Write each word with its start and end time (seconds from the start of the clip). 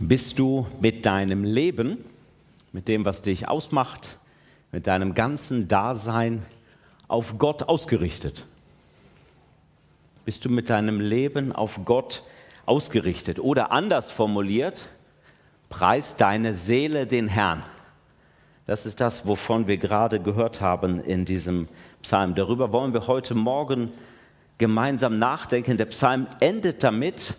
Bist 0.00 0.40
du 0.40 0.66
mit 0.80 1.06
deinem 1.06 1.44
Leben, 1.44 1.98
mit 2.72 2.88
dem, 2.88 3.04
was 3.04 3.22
dich 3.22 3.46
ausmacht, 3.46 4.18
mit 4.72 4.88
deinem 4.88 5.14
ganzen 5.14 5.68
Dasein 5.68 6.44
auf 7.06 7.38
Gott 7.38 7.62
ausgerichtet? 7.68 8.46
Bist 10.24 10.44
du 10.44 10.48
mit 10.48 10.68
deinem 10.68 11.00
Leben 11.00 11.52
auf 11.52 11.78
Gott 11.84 12.24
ausgerichtet? 12.66 13.38
Oder 13.38 13.70
anders 13.70 14.10
formuliert, 14.10 14.88
preist 15.68 16.20
deine 16.20 16.54
Seele 16.54 17.06
den 17.06 17.28
Herrn. 17.28 17.62
Das 18.66 18.86
ist 18.86 19.00
das, 19.00 19.28
wovon 19.28 19.68
wir 19.68 19.76
gerade 19.76 20.18
gehört 20.18 20.60
haben 20.60 20.98
in 20.98 21.24
diesem 21.24 21.68
Psalm. 22.02 22.34
Darüber 22.34 22.72
wollen 22.72 22.94
wir 22.94 23.06
heute 23.06 23.36
Morgen 23.36 23.92
gemeinsam 24.58 25.20
nachdenken. 25.20 25.76
Der 25.76 25.84
Psalm 25.86 26.26
endet 26.40 26.82
damit, 26.82 27.34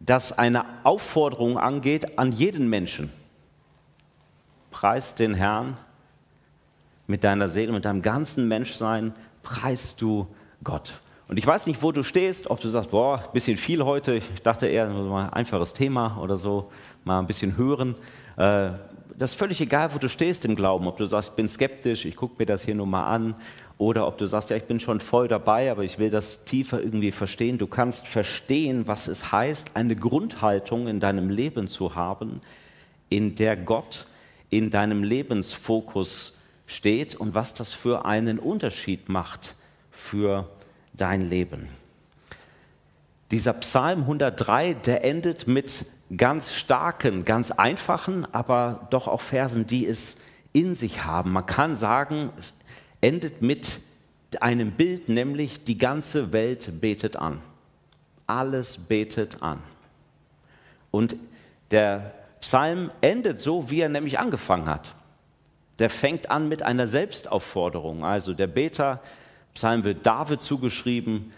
dass 0.00 0.36
eine 0.36 0.64
Aufforderung 0.82 1.58
angeht 1.58 2.18
an 2.18 2.32
jeden 2.32 2.68
Menschen. 2.68 3.10
Preist 4.70 5.18
den 5.18 5.34
Herrn 5.34 5.76
mit 7.06 7.22
deiner 7.22 7.48
Seele, 7.48 7.72
mit 7.72 7.84
deinem 7.84 8.02
ganzen 8.02 8.48
Menschsein, 8.48 9.12
preist 9.42 10.00
du 10.00 10.26
Gott. 10.64 11.00
Und 11.28 11.36
ich 11.36 11.46
weiß 11.46 11.66
nicht, 11.66 11.82
wo 11.82 11.92
du 11.92 12.02
stehst, 12.02 12.50
ob 12.50 12.60
du 12.60 12.68
sagst, 12.68 12.90
boah, 12.90 13.18
ein 13.18 13.32
bisschen 13.32 13.56
viel 13.56 13.84
heute, 13.84 14.14
ich 14.14 14.42
dachte 14.42 14.66
eher 14.66 14.88
mal 14.88 15.26
ein 15.26 15.32
einfaches 15.32 15.74
Thema 15.74 16.18
oder 16.20 16.36
so, 16.36 16.70
mal 17.04 17.20
ein 17.20 17.26
bisschen 17.26 17.56
hören. 17.56 17.94
Äh, 18.36 18.70
das 19.20 19.32
ist 19.32 19.38
völlig 19.38 19.60
egal, 19.60 19.94
wo 19.94 19.98
du 19.98 20.08
stehst 20.08 20.44
im 20.46 20.56
Glauben, 20.56 20.86
ob 20.86 20.96
du 20.96 21.04
sagst, 21.04 21.30
ich 21.30 21.36
bin 21.36 21.48
skeptisch, 21.48 22.06
ich 22.06 22.16
gucke 22.16 22.36
mir 22.38 22.46
das 22.46 22.64
hier 22.64 22.74
nur 22.74 22.86
mal 22.86 23.06
an, 23.06 23.34
oder 23.76 24.06
ob 24.06 24.18
du 24.18 24.26
sagst, 24.26 24.50
ja, 24.50 24.56
ich 24.56 24.64
bin 24.64 24.80
schon 24.80 25.00
voll 25.00 25.28
dabei, 25.28 25.70
aber 25.70 25.84
ich 25.84 25.98
will 25.98 26.10
das 26.10 26.44
tiefer 26.44 26.82
irgendwie 26.82 27.12
verstehen. 27.12 27.58
Du 27.58 27.66
kannst 27.66 28.06
verstehen, 28.06 28.86
was 28.86 29.08
es 29.08 29.30
heißt, 29.30 29.76
eine 29.76 29.94
Grundhaltung 29.94 30.88
in 30.88 31.00
deinem 31.00 31.30
Leben 31.30 31.68
zu 31.68 31.94
haben, 31.94 32.40
in 33.08 33.34
der 33.34 33.56
Gott 33.56 34.06
in 34.50 34.70
deinem 34.70 35.04
Lebensfokus 35.04 36.36
steht 36.66 37.14
und 37.14 37.34
was 37.34 37.54
das 37.54 37.72
für 37.72 38.04
einen 38.04 38.38
Unterschied 38.38 39.08
macht 39.08 39.54
für 39.90 40.48
dein 40.92 41.28
Leben. 41.28 41.68
Dieser 43.30 43.52
Psalm 43.52 44.00
103, 44.00 44.74
der 44.74 45.04
endet 45.04 45.46
mit 45.46 45.86
ganz 46.16 46.52
starken, 46.52 47.24
ganz 47.24 47.52
einfachen, 47.52 48.26
aber 48.34 48.88
doch 48.90 49.06
auch 49.06 49.20
Versen, 49.20 49.66
die 49.68 49.86
es 49.86 50.16
in 50.52 50.74
sich 50.74 51.04
haben. 51.04 51.30
Man 51.32 51.46
kann 51.46 51.76
sagen, 51.76 52.30
es 52.36 52.54
endet 53.00 53.40
mit 53.40 53.80
einem 54.40 54.72
Bild, 54.72 55.08
nämlich 55.08 55.62
die 55.62 55.78
ganze 55.78 56.32
Welt 56.32 56.80
betet 56.80 57.14
an. 57.16 57.40
Alles 58.26 58.78
betet 58.78 59.42
an. 59.42 59.60
Und 60.90 61.14
der 61.70 62.12
Psalm 62.40 62.90
endet 63.00 63.38
so, 63.38 63.70
wie 63.70 63.80
er 63.80 63.88
nämlich 63.88 64.18
angefangen 64.18 64.66
hat. 64.66 64.92
Der 65.78 65.88
fängt 65.88 66.30
an 66.30 66.48
mit 66.48 66.62
einer 66.62 66.88
Selbstaufforderung. 66.88 68.04
Also 68.04 68.34
der 68.34 68.48
Beter, 68.48 69.00
Psalm 69.54 69.84
wird 69.84 70.04
David 70.04 70.42
zugeschrieben, 70.42 71.32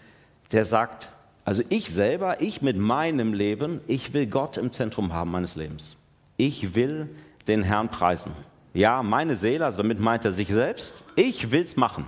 der 0.51 0.65
sagt, 0.65 1.09
also 1.45 1.61
ich 1.69 1.91
selber, 1.91 2.41
ich 2.41 2.61
mit 2.61 2.77
meinem 2.77 3.33
Leben, 3.33 3.81
ich 3.87 4.13
will 4.13 4.27
Gott 4.27 4.57
im 4.57 4.71
Zentrum 4.71 5.13
haben 5.13 5.31
meines 5.31 5.55
Lebens. 5.55 5.97
Ich 6.37 6.75
will 6.75 7.09
den 7.47 7.63
Herrn 7.63 7.89
preisen. 7.89 8.31
Ja, 8.73 9.03
meine 9.03 9.35
Seele, 9.35 9.65
also 9.65 9.77
damit 9.77 9.99
meint 9.99 10.25
er 10.25 10.31
sich 10.31 10.47
selbst, 10.47 11.03
ich 11.15 11.51
will 11.51 11.61
es 11.61 11.75
machen. 11.75 12.05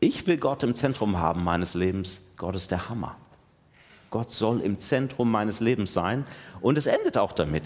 Ich 0.00 0.26
will 0.26 0.36
Gott 0.36 0.62
im 0.62 0.74
Zentrum 0.74 1.18
haben 1.18 1.42
meines 1.42 1.74
Lebens. 1.74 2.20
Gott 2.36 2.54
ist 2.54 2.70
der 2.70 2.88
Hammer. 2.88 3.16
Gott 4.10 4.32
soll 4.32 4.60
im 4.60 4.78
Zentrum 4.78 5.30
meines 5.30 5.60
Lebens 5.60 5.92
sein. 5.92 6.24
Und 6.60 6.78
es 6.78 6.86
endet 6.86 7.18
auch 7.18 7.32
damit. 7.32 7.64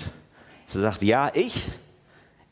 Sie 0.67 0.81
sagt, 0.81 1.03
ja, 1.03 1.31
ich, 1.35 1.69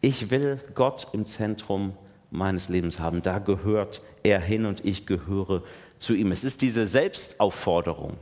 ich 0.03 0.31
will 0.31 0.61
Gott 0.75 1.09
im 1.13 1.27
Zentrum 1.27 1.95
meines 2.31 2.69
Lebens 2.69 3.01
haben. 3.01 3.23
Da 3.23 3.39
gehört 3.39 4.03
er 4.23 4.39
hin 4.39 4.67
und 4.67 4.85
ich 4.85 5.07
gehöre 5.07 5.63
zu 5.99 6.15
ihm. 6.15 6.31
Es 6.31 6.45
ist 6.45 6.61
diese 6.61 6.87
Selbstaufforderung. 6.87 8.19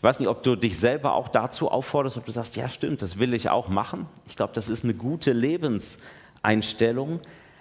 Ich 0.00 0.02
weiß 0.02 0.18
nicht, 0.18 0.30
ob 0.30 0.42
du 0.42 0.56
dich 0.56 0.78
selber 0.78 1.12
auch 1.12 1.28
dazu 1.28 1.70
aufforderst, 1.70 2.16
ob 2.16 2.24
du 2.24 2.32
sagst, 2.32 2.56
ja 2.56 2.70
stimmt, 2.70 3.02
das 3.02 3.18
will 3.18 3.34
ich 3.34 3.50
auch 3.50 3.68
machen. 3.68 4.06
Ich 4.26 4.34
glaube, 4.34 4.54
das 4.54 4.70
ist 4.70 4.82
eine 4.82 4.94
gute 4.94 5.34
Lebenseinstellung. 5.34 7.20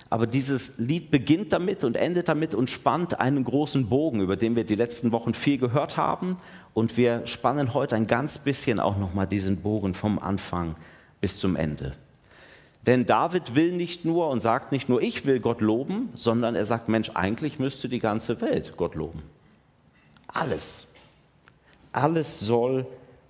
Aber 0.10 0.26
dieses 0.26 0.78
Lied 0.78 1.12
beginnt 1.12 1.52
damit 1.52 1.84
und 1.84 1.98
endet 1.98 2.30
damit 2.30 2.56
und 2.56 2.70
spannt 2.70 3.20
einen 3.20 3.44
großen 3.44 3.90
Bogen, 3.90 4.22
über 4.22 4.38
den 4.38 4.56
wir 4.56 4.64
die 4.64 4.76
letzten 4.76 5.12
Wochen 5.12 5.34
viel 5.34 5.58
gehört 5.58 5.98
haben. 5.98 6.38
Und 6.74 6.96
wir 6.96 7.28
spannen 7.28 7.74
heute 7.74 7.98
ein 7.98 8.08
ganz 8.08 8.38
bisschen 8.38 8.80
auch 8.80 8.96
nochmal 8.96 9.28
diesen 9.28 9.58
Bogen 9.58 9.94
vom 9.94 10.18
Anfang 10.18 10.76
bis 11.20 11.40
zum 11.40 11.58
Ende. 11.58 11.92
Denn 12.86 13.06
David 13.06 13.54
will 13.56 13.74
nicht 13.74 14.06
nur 14.06 14.30
und 14.30 14.40
sagt 14.40 14.72
nicht 14.72 14.88
nur, 14.88 15.02
ich 15.02 15.26
will 15.26 15.42
Gott 15.42 15.60
loben, 15.60 16.08
sondern 16.16 16.56
er 16.56 16.64
sagt, 16.64 16.88
Mensch, 16.88 17.12
eigentlich 17.16 17.60
müsste 17.60 17.90
die 17.90 18.00
ganze 18.00 18.40
Welt 18.40 18.76
Gott 18.78 18.96
loben. 18.96 19.24
Alles. 20.28 20.89
Alles 21.92 22.40
soll 22.40 22.86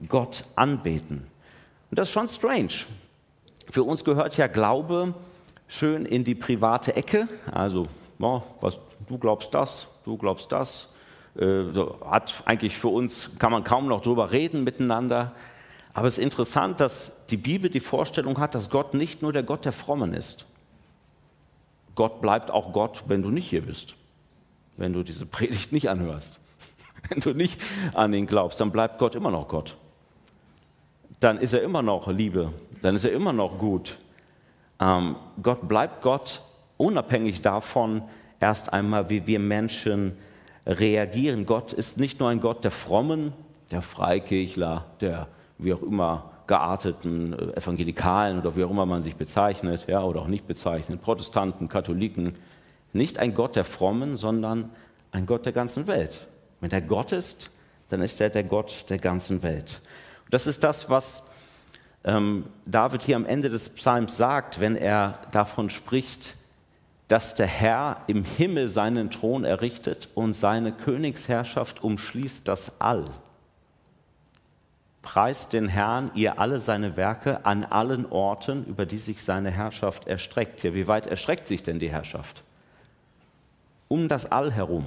Gott 0.07 0.45
anbeten. 0.55 1.27
Und 1.89 1.99
das 1.99 2.09
ist 2.09 2.13
schon 2.13 2.27
strange. 2.27 2.85
Für 3.69 3.83
uns 3.83 4.03
gehört 4.03 4.37
ja 4.37 4.47
Glaube 4.47 5.13
schön 5.67 6.05
in 6.05 6.23
die 6.23 6.35
private 6.35 6.95
Ecke. 6.95 7.27
Also, 7.51 7.85
oh, 8.19 8.41
was, 8.61 8.79
du 9.07 9.17
glaubst 9.17 9.53
das, 9.53 9.87
du 10.05 10.17
glaubst 10.17 10.51
das. 10.51 10.89
Äh, 11.37 11.63
hat 12.05 12.43
eigentlich 12.45 12.77
für 12.77 12.89
uns, 12.89 13.31
kann 13.39 13.51
man 13.51 13.63
kaum 13.63 13.87
noch 13.87 14.01
drüber 14.01 14.31
reden 14.31 14.63
miteinander. 14.63 15.33
Aber 15.93 16.07
es 16.07 16.17
ist 16.17 16.23
interessant, 16.23 16.79
dass 16.79 17.25
die 17.27 17.37
Bibel 17.37 17.69
die 17.69 17.79
Vorstellung 17.79 18.39
hat, 18.39 18.55
dass 18.55 18.69
Gott 18.69 18.93
nicht 18.93 19.21
nur 19.21 19.33
der 19.33 19.43
Gott 19.43 19.65
der 19.65 19.73
Frommen 19.73 20.13
ist. 20.13 20.45
Gott 21.95 22.21
bleibt 22.21 22.51
auch 22.51 22.71
Gott, 22.73 23.03
wenn 23.07 23.21
du 23.21 23.29
nicht 23.29 23.49
hier 23.49 23.61
bist, 23.61 23.95
wenn 24.77 24.93
du 24.93 25.03
diese 25.03 25.25
Predigt 25.25 25.71
nicht 25.71 25.89
anhörst. 25.89 26.39
Wenn 27.09 27.19
du 27.19 27.33
nicht 27.33 27.61
an 27.93 28.13
ihn 28.13 28.25
glaubst, 28.25 28.59
dann 28.59 28.71
bleibt 28.71 28.99
Gott 28.99 29.15
immer 29.15 29.31
noch 29.31 29.47
Gott. 29.47 29.77
Dann 31.19 31.37
ist 31.37 31.53
er 31.53 31.61
immer 31.61 31.81
noch 31.81 32.07
Liebe, 32.07 32.53
dann 32.81 32.95
ist 32.95 33.03
er 33.03 33.11
immer 33.11 33.33
noch 33.33 33.57
gut. 33.57 33.97
Ähm, 34.79 35.15
Gott 35.41 35.67
bleibt 35.67 36.01
Gott, 36.01 36.41
unabhängig 36.77 37.41
davon 37.41 38.03
erst 38.39 38.71
einmal, 38.71 39.09
wie 39.09 39.27
wir 39.27 39.39
Menschen 39.39 40.17
reagieren. 40.65 41.45
Gott 41.45 41.73
ist 41.73 41.97
nicht 41.97 42.19
nur 42.19 42.29
ein 42.29 42.39
Gott 42.39 42.63
der 42.63 42.71
Frommen, 42.71 43.33
der 43.71 43.81
Freikirchler, 43.81 44.85
der 45.01 45.27
wie 45.57 45.73
auch 45.73 45.81
immer 45.81 46.31
gearteten 46.47 47.33
äh, 47.33 47.57
Evangelikalen 47.57 48.39
oder 48.39 48.55
wie 48.55 48.63
auch 48.63 48.71
immer 48.71 48.85
man 48.85 49.03
sich 49.03 49.15
bezeichnet, 49.15 49.85
ja, 49.87 50.03
oder 50.03 50.21
auch 50.21 50.27
nicht 50.27 50.47
bezeichnet, 50.47 51.01
Protestanten, 51.01 51.69
Katholiken. 51.69 52.35
Nicht 52.91 53.19
ein 53.19 53.33
Gott 53.35 53.55
der 53.55 53.65
Frommen, 53.65 54.17
sondern 54.17 54.71
ein 55.11 55.25
Gott 55.25 55.45
der 55.45 55.53
ganzen 55.53 55.85
Welt. 55.87 56.27
Wenn 56.61 56.71
er 56.71 56.81
Gott 56.81 57.11
ist, 57.11 57.51
dann 57.89 58.01
ist 58.01 58.21
er 58.21 58.29
der 58.29 58.43
Gott 58.43 58.85
der 58.89 58.99
ganzen 58.99 59.43
Welt. 59.43 59.81
Und 60.25 60.33
das 60.33 60.47
ist 60.47 60.63
das, 60.63 60.89
was 60.89 61.31
ähm, 62.03 62.45
David 62.65 63.03
hier 63.03 63.15
am 63.15 63.25
Ende 63.25 63.49
des 63.49 63.69
Psalms 63.69 64.15
sagt, 64.15 64.59
wenn 64.59 64.75
er 64.75 65.13
davon 65.31 65.69
spricht, 65.69 66.35
dass 67.07 67.33
der 67.33 67.47
Herr 67.47 68.03
im 68.07 68.23
Himmel 68.23 68.69
seinen 68.69 69.09
Thron 69.09 69.43
errichtet 69.43 70.09
und 70.13 70.33
seine 70.33 70.71
Königsherrschaft 70.71 71.83
umschließt 71.83 72.47
das 72.47 72.79
All. 72.79 73.05
Preist 75.01 75.53
den 75.53 75.67
Herrn, 75.69 76.11
ihr 76.13 76.39
alle 76.39 76.59
seine 76.59 76.95
Werke 76.97 77.45
an 77.45 77.63
allen 77.63 78.05
Orten, 78.11 78.65
über 78.65 78.85
die 78.85 78.99
sich 78.99 79.23
seine 79.23 79.49
Herrschaft 79.49 80.07
erstreckt. 80.07 80.61
Ja, 80.61 80.75
wie 80.75 80.87
weit 80.87 81.07
erstreckt 81.07 81.47
sich 81.47 81.63
denn 81.63 81.79
die 81.79 81.89
Herrschaft? 81.89 82.43
Um 83.87 84.07
das 84.07 84.31
All 84.31 84.51
herum. 84.51 84.85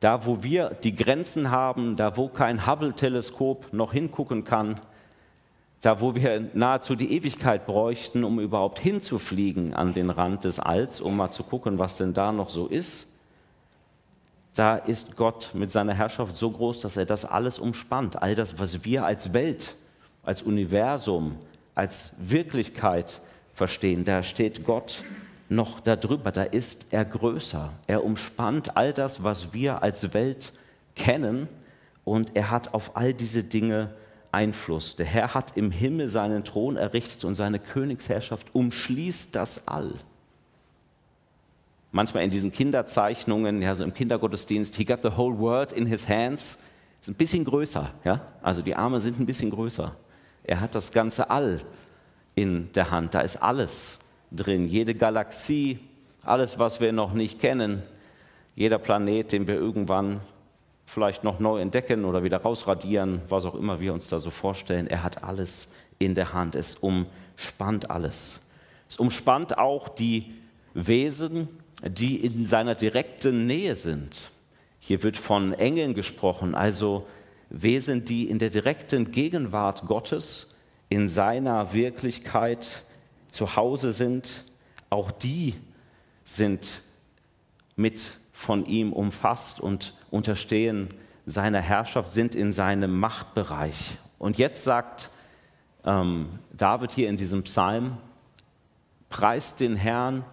Da, 0.00 0.26
wo 0.26 0.42
wir 0.42 0.70
die 0.82 0.94
Grenzen 0.94 1.50
haben, 1.50 1.96
da, 1.96 2.16
wo 2.16 2.28
kein 2.28 2.66
Hubble-Teleskop 2.66 3.72
noch 3.72 3.92
hingucken 3.92 4.44
kann, 4.44 4.80
da, 5.80 6.00
wo 6.00 6.14
wir 6.14 6.48
nahezu 6.54 6.96
die 6.96 7.12
Ewigkeit 7.12 7.66
bräuchten, 7.66 8.24
um 8.24 8.40
überhaupt 8.40 8.78
hinzufliegen 8.78 9.74
an 9.74 9.92
den 9.92 10.10
Rand 10.10 10.44
des 10.44 10.58
Alls, 10.58 11.00
um 11.00 11.16
mal 11.16 11.30
zu 11.30 11.44
gucken, 11.44 11.78
was 11.78 11.96
denn 11.96 12.14
da 12.14 12.32
noch 12.32 12.50
so 12.50 12.66
ist, 12.66 13.06
da 14.54 14.76
ist 14.76 15.16
Gott 15.16 15.50
mit 15.54 15.70
seiner 15.70 15.94
Herrschaft 15.94 16.36
so 16.36 16.50
groß, 16.50 16.80
dass 16.80 16.96
er 16.96 17.06
das 17.06 17.24
alles 17.24 17.60
umspannt. 17.60 18.20
All 18.20 18.34
das, 18.34 18.58
was 18.58 18.84
wir 18.84 19.04
als 19.04 19.32
Welt, 19.32 19.76
als 20.24 20.42
Universum, 20.42 21.36
als 21.76 22.10
Wirklichkeit 22.18 23.20
verstehen, 23.54 24.04
da 24.04 24.24
steht 24.24 24.64
Gott 24.64 25.04
noch 25.48 25.80
darüber, 25.80 26.30
da 26.32 26.42
ist 26.42 26.92
er 26.92 27.04
größer. 27.04 27.72
Er 27.86 28.04
umspannt 28.04 28.76
all 28.76 28.92
das, 28.92 29.24
was 29.24 29.52
wir 29.52 29.82
als 29.82 30.12
Welt 30.14 30.52
kennen 30.94 31.48
und 32.04 32.36
er 32.36 32.50
hat 32.50 32.74
auf 32.74 32.96
all 32.96 33.14
diese 33.14 33.44
Dinge 33.44 33.90
Einfluss. 34.30 34.96
Der 34.96 35.06
Herr 35.06 35.34
hat 35.34 35.56
im 35.56 35.70
Himmel 35.70 36.08
seinen 36.08 36.44
Thron 36.44 36.76
errichtet 36.76 37.24
und 37.24 37.34
seine 37.34 37.58
Königsherrschaft 37.58 38.54
umschließt 38.54 39.34
das 39.34 39.68
All. 39.68 39.94
Manchmal 41.92 42.24
in 42.24 42.30
diesen 42.30 42.52
Kinderzeichnungen, 42.52 43.62
ja, 43.62 43.74
so 43.74 43.84
im 43.84 43.94
Kindergottesdienst, 43.94 44.76
he 44.76 44.84
got 44.84 45.00
the 45.02 45.16
whole 45.16 45.38
world 45.38 45.72
in 45.72 45.86
his 45.86 46.06
hands, 46.06 46.58
ist 47.00 47.08
ein 47.08 47.14
bisschen 47.14 47.44
größer, 47.44 47.90
ja, 48.04 48.20
also 48.42 48.60
die 48.60 48.74
Arme 48.74 49.00
sind 49.00 49.18
ein 49.18 49.24
bisschen 49.24 49.50
größer. 49.50 49.94
Er 50.44 50.60
hat 50.60 50.74
das 50.74 50.92
ganze 50.92 51.30
All 51.30 51.60
in 52.34 52.70
der 52.72 52.90
Hand. 52.90 53.14
Da 53.14 53.20
ist 53.20 53.42
alles 53.42 53.98
drin. 54.30 54.66
Jede 54.66 54.94
Galaxie, 54.94 55.78
alles, 56.22 56.58
was 56.58 56.80
wir 56.80 56.92
noch 56.92 57.12
nicht 57.12 57.40
kennen, 57.40 57.82
jeder 58.54 58.78
Planet, 58.78 59.32
den 59.32 59.46
wir 59.46 59.54
irgendwann 59.54 60.20
vielleicht 60.84 61.22
noch 61.22 61.38
neu 61.38 61.60
entdecken 61.60 62.04
oder 62.04 62.24
wieder 62.24 62.38
rausradieren, 62.38 63.20
was 63.28 63.44
auch 63.44 63.54
immer 63.54 63.78
wir 63.78 63.92
uns 63.92 64.08
da 64.08 64.18
so 64.18 64.30
vorstellen. 64.30 64.86
Er 64.86 65.02
hat 65.02 65.22
alles 65.22 65.68
in 65.98 66.14
der 66.14 66.32
Hand. 66.32 66.54
Es 66.54 66.74
umspannt 66.74 67.90
alles. 67.90 68.40
Es 68.88 68.96
umspannt 68.96 69.58
auch 69.58 69.88
die 69.88 70.34
Wesen, 70.74 71.48
die 71.86 72.16
in 72.24 72.44
seiner 72.44 72.74
direkten 72.74 73.46
Nähe 73.46 73.76
sind. 73.76 74.30
Hier 74.80 75.02
wird 75.02 75.16
von 75.16 75.52
Engeln 75.52 75.94
gesprochen, 75.94 76.54
also 76.54 77.06
Wesen, 77.50 78.04
die 78.04 78.28
in 78.28 78.38
der 78.38 78.50
direkten 78.50 79.10
Gegenwart 79.10 79.86
Gottes, 79.86 80.54
in 80.88 81.08
seiner 81.08 81.74
Wirklichkeit 81.74 82.84
zu 83.30 83.56
Hause 83.56 83.92
sind. 83.92 84.44
Auch 84.90 85.10
die 85.10 85.54
sind 86.24 86.82
mit 87.76 88.18
von 88.32 88.64
ihm 88.66 88.92
umfasst 88.92 89.60
und 89.60 89.94
unterstehen 90.10 90.88
seiner 91.26 91.60
Herrschaft, 91.60 92.12
sind 92.12 92.34
in 92.34 92.52
seinem 92.52 92.98
Machtbereich. 92.98 93.98
Und 94.18 94.38
jetzt 94.38 94.64
sagt 94.64 95.10
ähm, 95.84 96.28
David 96.52 96.92
hier 96.92 97.08
in 97.08 97.16
diesem 97.16 97.42
Psalm, 97.42 97.98
preist 99.10 99.60
den 99.60 99.76
Herrn 99.76 100.24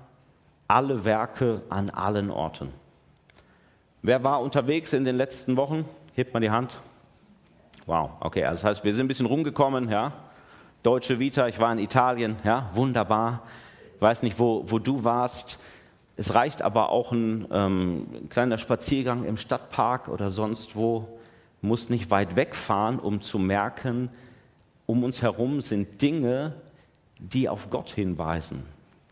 alle 0.67 1.05
Werke 1.05 1.61
an 1.69 1.89
allen 1.89 2.31
Orten. 2.31 2.71
Wer 4.01 4.23
war 4.23 4.41
unterwegs 4.41 4.93
in 4.93 5.03
den 5.03 5.15
letzten 5.15 5.57
Wochen? 5.57 5.85
Hebt 6.13 6.33
mal 6.33 6.39
die 6.39 6.51
Hand. 6.51 6.79
Wow, 7.85 8.11
okay, 8.19 8.43
also 8.45 8.61
das 8.61 8.69
heißt, 8.69 8.83
wir 8.83 8.93
sind 8.93 9.05
ein 9.05 9.07
bisschen 9.07 9.25
rumgekommen, 9.25 9.89
ja. 9.89 10.13
Deutsche 10.85 11.17
Vita, 11.17 11.47
ich 11.47 11.57
war 11.57 11.73
in 11.73 11.79
Italien, 11.79 12.35
ja, 12.43 12.69
wunderbar. 12.75 13.41
Ich 13.95 14.01
weiß 14.03 14.21
nicht, 14.21 14.37
wo, 14.37 14.69
wo 14.69 14.77
du 14.77 15.03
warst. 15.03 15.57
Es 16.15 16.35
reicht 16.35 16.61
aber 16.61 16.89
auch 16.89 17.11
ein, 17.11 17.47
ähm, 17.49 18.05
ein 18.13 18.29
kleiner 18.29 18.59
Spaziergang 18.59 19.25
im 19.25 19.35
Stadtpark 19.35 20.09
oder 20.09 20.29
sonst 20.29 20.75
wo. 20.75 21.07
Muss 21.63 21.89
nicht 21.89 22.11
weit 22.11 22.35
wegfahren, 22.35 22.99
um 22.99 23.23
zu 23.23 23.39
merken, 23.39 24.11
um 24.85 25.03
uns 25.03 25.23
herum 25.23 25.59
sind 25.61 26.03
Dinge, 26.03 26.53
die 27.17 27.49
auf 27.49 27.71
Gott 27.71 27.89
hinweisen, 27.89 28.63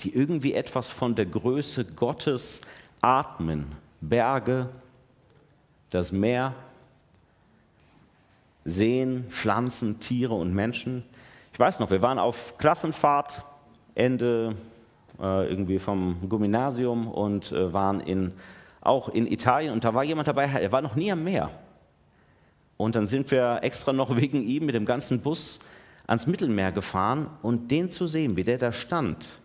die 0.02 0.14
irgendwie 0.14 0.54
etwas 0.54 0.90
von 0.90 1.16
der 1.16 1.26
Größe 1.26 1.86
Gottes 1.86 2.62
atmen. 3.02 3.72
Berge, 4.00 4.70
das 5.90 6.12
Meer, 6.12 6.54
Seen, 8.64 9.26
Pflanzen, 9.30 10.00
Tiere 10.00 10.36
und 10.36 10.54
Menschen. 10.54 11.04
Ich 11.54 11.60
weiß 11.60 11.80
noch, 11.80 11.92
wir 11.92 12.02
waren 12.02 12.18
auf 12.18 12.58
Klassenfahrt 12.58 13.46
Ende 13.94 14.56
äh, 15.22 15.48
irgendwie 15.48 15.78
vom 15.78 16.28
Gymnasium 16.28 17.08
und 17.08 17.52
äh, 17.52 17.72
waren 17.72 18.00
in, 18.00 18.32
auch 18.82 19.10
in 19.10 19.32
Italien 19.32 19.72
und 19.72 19.84
da 19.84 19.94
war 19.94 20.04
jemand 20.04 20.28
dabei, 20.28 20.46
er 20.46 20.72
war 20.72 20.82
noch 20.82 20.96
nie 20.96 21.12
am 21.12 21.24
Meer. 21.24 21.52
Und 22.76 22.96
dann 22.96 23.06
sind 23.06 23.30
wir 23.30 23.60
extra 23.62 23.94
noch 23.94 24.16
wegen 24.18 24.42
ihm 24.42 24.66
mit 24.66 24.74
dem 24.74 24.88
ganzen 24.88 25.22
Bus 25.22 25.60
ans 26.08 26.26
Mittelmeer 26.26 26.72
gefahren 26.72 27.28
und 27.44 27.70
den 27.70 27.92
zu 27.92 28.08
sehen, 28.08 28.36
wie 28.36 28.44
der 28.44 28.58
da 28.58 28.72
stand, 28.72 29.38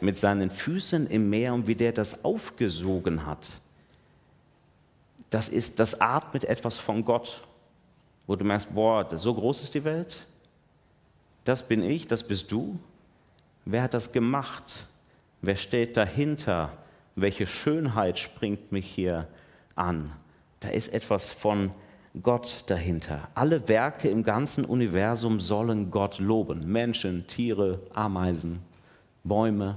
mit 0.00 0.18
seinen 0.18 0.50
Füßen 0.50 1.06
im 1.06 1.30
Meer 1.30 1.54
und 1.54 1.68
wie 1.68 1.76
der 1.76 1.92
das 1.92 2.24
aufgesogen 2.24 3.24
hat. 3.24 3.50
Das 5.30 5.48
ist, 5.48 5.78
das 5.78 6.00
atmet 6.00 6.42
etwas 6.42 6.76
von 6.76 7.04
Gott, 7.04 7.44
wo 8.26 8.34
du 8.34 8.44
merkst, 8.44 8.74
boah, 8.74 9.06
so 9.16 9.32
groß 9.32 9.62
ist 9.62 9.74
die 9.74 9.84
Welt, 9.84 10.26
das 11.48 11.62
bin 11.62 11.82
ich, 11.82 12.06
das 12.06 12.24
bist 12.24 12.52
du. 12.52 12.78
Wer 13.64 13.82
hat 13.82 13.94
das 13.94 14.12
gemacht? 14.12 14.86
Wer 15.42 15.56
steht 15.56 15.96
dahinter? 15.96 16.72
Welche 17.14 17.46
Schönheit 17.46 18.18
springt 18.18 18.72
mich 18.72 18.86
hier 18.86 19.28
an? 19.74 20.12
Da 20.60 20.68
ist 20.68 20.92
etwas 20.92 21.30
von 21.30 21.70
Gott 22.22 22.64
dahinter. 22.66 23.28
Alle 23.34 23.68
Werke 23.68 24.08
im 24.08 24.22
ganzen 24.22 24.64
Universum 24.64 25.40
sollen 25.40 25.90
Gott 25.90 26.18
loben. 26.18 26.70
Menschen, 26.70 27.26
Tiere, 27.26 27.80
Ameisen, 27.94 28.60
Bäume. 29.22 29.76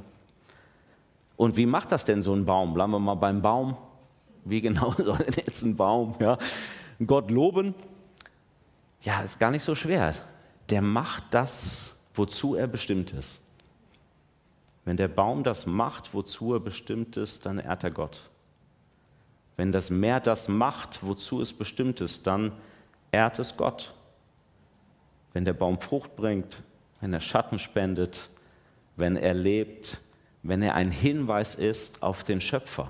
Und 1.35 1.55
wie 1.57 1.65
macht 1.65 1.91
das 1.91 2.05
denn 2.05 2.21
so 2.21 2.33
ein 2.33 2.45
Baum? 2.45 2.73
Bleiben 2.73 2.91
wir 2.91 2.99
mal 2.99 3.15
beim 3.15 3.41
Baum. 3.41 3.77
Wie 4.45 4.61
genau 4.61 4.91
soll 4.97 5.17
denn 5.17 5.43
jetzt 5.45 5.63
ein 5.63 5.75
Baum 5.75 6.15
ja? 6.19 6.37
Gott 7.05 7.29
loben? 7.29 7.75
Ja, 9.01 9.21
ist 9.21 9.39
gar 9.39 9.51
nicht 9.51 9.63
so 9.63 9.75
schwer. 9.75 10.13
Der 10.69 10.81
macht 10.81 11.23
das, 11.31 11.95
wozu 12.13 12.55
er 12.55 12.67
bestimmt 12.67 13.11
ist. 13.11 13.41
Wenn 14.85 14.97
der 14.97 15.07
Baum 15.07 15.43
das 15.43 15.65
macht, 15.65 16.13
wozu 16.13 16.53
er 16.53 16.59
bestimmt 16.59 17.17
ist, 17.17 17.45
dann 17.45 17.59
ehrt 17.59 17.83
er 17.83 17.91
Gott. 17.91 18.29
Wenn 19.57 19.71
das 19.71 19.89
Meer 19.89 20.19
das 20.19 20.47
macht, 20.47 21.03
wozu 21.03 21.41
es 21.41 21.53
bestimmt 21.53 22.01
ist, 22.01 22.25
dann 22.27 22.53
ehrt 23.11 23.39
es 23.39 23.57
Gott. 23.57 23.93
Wenn 25.33 25.45
der 25.45 25.53
Baum 25.53 25.79
Frucht 25.81 26.15
bringt, 26.15 26.63
wenn 27.01 27.13
er 27.13 27.19
Schatten 27.19 27.59
spendet, 27.59 28.29
wenn 28.95 29.15
er 29.15 29.33
lebt, 29.33 30.01
wenn 30.43 30.61
er 30.61 30.75
ein 30.75 30.91
Hinweis 30.91 31.55
ist 31.55 32.03
auf 32.03 32.23
den 32.23 32.41
Schöpfer. 32.41 32.89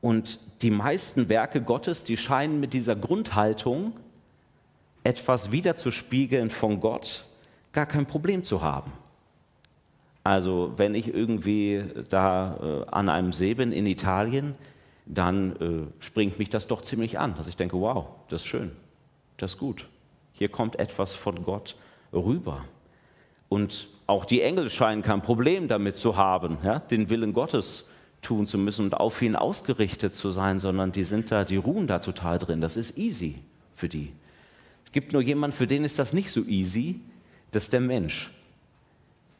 Und 0.00 0.38
die 0.62 0.70
meisten 0.70 1.28
Werke 1.28 1.60
Gottes, 1.60 2.04
die 2.04 2.16
scheinen 2.16 2.60
mit 2.60 2.72
dieser 2.72 2.96
Grundhaltung, 2.96 3.92
etwas 5.10 5.50
wiederzuspiegeln 5.50 6.50
von 6.50 6.78
Gott, 6.78 7.24
gar 7.72 7.86
kein 7.86 8.06
Problem 8.06 8.44
zu 8.44 8.62
haben. 8.62 8.92
Also 10.22 10.72
wenn 10.76 10.94
ich 10.94 11.12
irgendwie 11.12 11.82
da 12.08 12.56
äh, 12.62 12.90
an 12.92 13.08
einem 13.08 13.32
See 13.32 13.54
bin 13.54 13.72
in 13.72 13.86
Italien, 13.86 14.54
dann 15.06 15.56
äh, 15.56 16.04
springt 16.04 16.38
mich 16.38 16.48
das 16.48 16.68
doch 16.68 16.82
ziemlich 16.82 17.18
an, 17.18 17.34
dass 17.36 17.48
ich 17.48 17.56
denke, 17.56 17.80
wow, 17.80 18.06
das 18.28 18.42
ist 18.42 18.46
schön, 18.46 18.70
das 19.36 19.54
ist 19.54 19.58
gut. 19.58 19.88
Hier 20.32 20.48
kommt 20.48 20.78
etwas 20.78 21.16
von 21.16 21.42
Gott 21.42 21.74
rüber. 22.12 22.64
Und 23.48 23.88
auch 24.06 24.24
die 24.24 24.42
Engel 24.42 24.70
scheinen 24.70 25.02
kein 25.02 25.22
Problem 25.22 25.66
damit 25.66 25.98
zu 25.98 26.16
haben, 26.16 26.58
ja, 26.62 26.78
den 26.78 27.10
Willen 27.10 27.32
Gottes 27.32 27.88
tun 28.22 28.46
zu 28.46 28.58
müssen 28.58 28.84
und 28.84 28.94
auf 28.94 29.20
ihn 29.22 29.34
ausgerichtet 29.34 30.14
zu 30.14 30.30
sein, 30.30 30.60
sondern 30.60 30.92
die 30.92 31.04
sind 31.04 31.32
da, 31.32 31.44
die 31.44 31.56
ruhen 31.56 31.88
da 31.88 31.98
total 31.98 32.38
drin. 32.38 32.60
Das 32.60 32.76
ist 32.76 32.96
easy 32.96 33.42
für 33.74 33.88
die. 33.88 34.12
Gibt 34.92 35.12
nur 35.12 35.22
jemanden, 35.22 35.56
für 35.56 35.66
den 35.66 35.84
ist 35.84 35.98
das 35.98 36.12
nicht 36.12 36.30
so 36.30 36.44
easy, 36.44 37.00
das 37.50 37.64
ist 37.64 37.72
der 37.72 37.80
Mensch. 37.80 38.30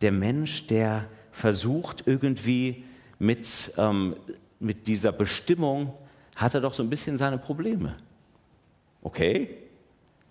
Der 0.00 0.12
Mensch, 0.12 0.66
der 0.66 1.06
versucht 1.32 2.04
irgendwie 2.06 2.84
mit 3.18 3.72
ähm, 3.76 4.16
mit 4.60 4.86
dieser 4.86 5.10
Bestimmung 5.10 5.94
hat 6.36 6.54
er 6.54 6.60
doch 6.60 6.74
so 6.74 6.82
ein 6.82 6.90
bisschen 6.90 7.16
seine 7.16 7.38
Probleme. 7.38 7.96
Okay, 9.02 9.56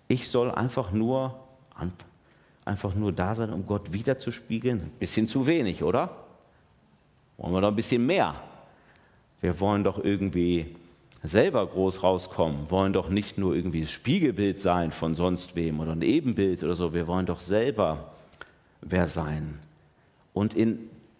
ich 0.08 0.28
soll 0.28 0.50
einfach 0.50 0.92
nur, 0.92 1.38
einfach 2.64 2.94
nur 2.94 3.12
da 3.12 3.34
sein, 3.34 3.52
um 3.52 3.66
Gott 3.66 3.92
wiederzuspiegeln. 3.92 4.92
Bisschen 4.98 5.26
zu 5.26 5.46
wenig, 5.46 5.82
oder? 5.82 6.24
Wollen 7.36 7.52
wir 7.52 7.60
doch 7.60 7.68
ein 7.68 7.76
bisschen 7.76 8.06
mehr? 8.06 8.34
Wir 9.40 9.58
wollen 9.58 9.82
doch 9.82 10.02
irgendwie 10.02 10.76
selber 11.22 11.66
groß 11.66 12.02
rauskommen, 12.02 12.70
wollen 12.70 12.92
doch 12.92 13.08
nicht 13.08 13.36
nur 13.36 13.54
irgendwie 13.54 13.82
das 13.82 13.90
Spiegelbild 13.90 14.60
sein 14.60 14.90
von 14.90 15.14
sonst 15.14 15.54
wem 15.54 15.80
oder 15.80 15.92
ein 15.92 16.02
Ebenbild 16.02 16.62
oder 16.62 16.74
so, 16.74 16.94
wir 16.94 17.06
wollen 17.06 17.26
doch 17.26 17.40
selber 17.40 18.12
wer 18.80 19.06
sein. 19.06 19.58
Und 20.32 20.54
in 20.54 20.78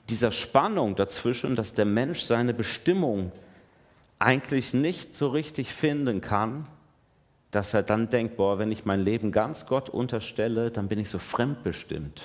dieser 0.08 0.32
Spannung 0.32 0.96
dazwischen, 0.96 1.54
dass 1.54 1.74
der 1.74 1.84
Mensch 1.84 2.22
seine 2.22 2.54
Bestimmung 2.54 3.32
eigentlich 4.18 4.74
nicht 4.74 5.14
so 5.14 5.28
richtig 5.28 5.72
finden 5.72 6.20
kann, 6.20 6.66
dass 7.50 7.74
er 7.74 7.82
dann 7.82 8.08
denkt, 8.08 8.36
boah, 8.36 8.58
wenn 8.58 8.70
ich 8.70 8.84
mein 8.84 9.00
Leben 9.00 9.32
ganz 9.32 9.66
Gott 9.66 9.88
unterstelle, 9.88 10.70
dann 10.70 10.88
bin 10.88 10.98
ich 10.98 11.10
so 11.10 11.18
fremdbestimmt. 11.18 12.22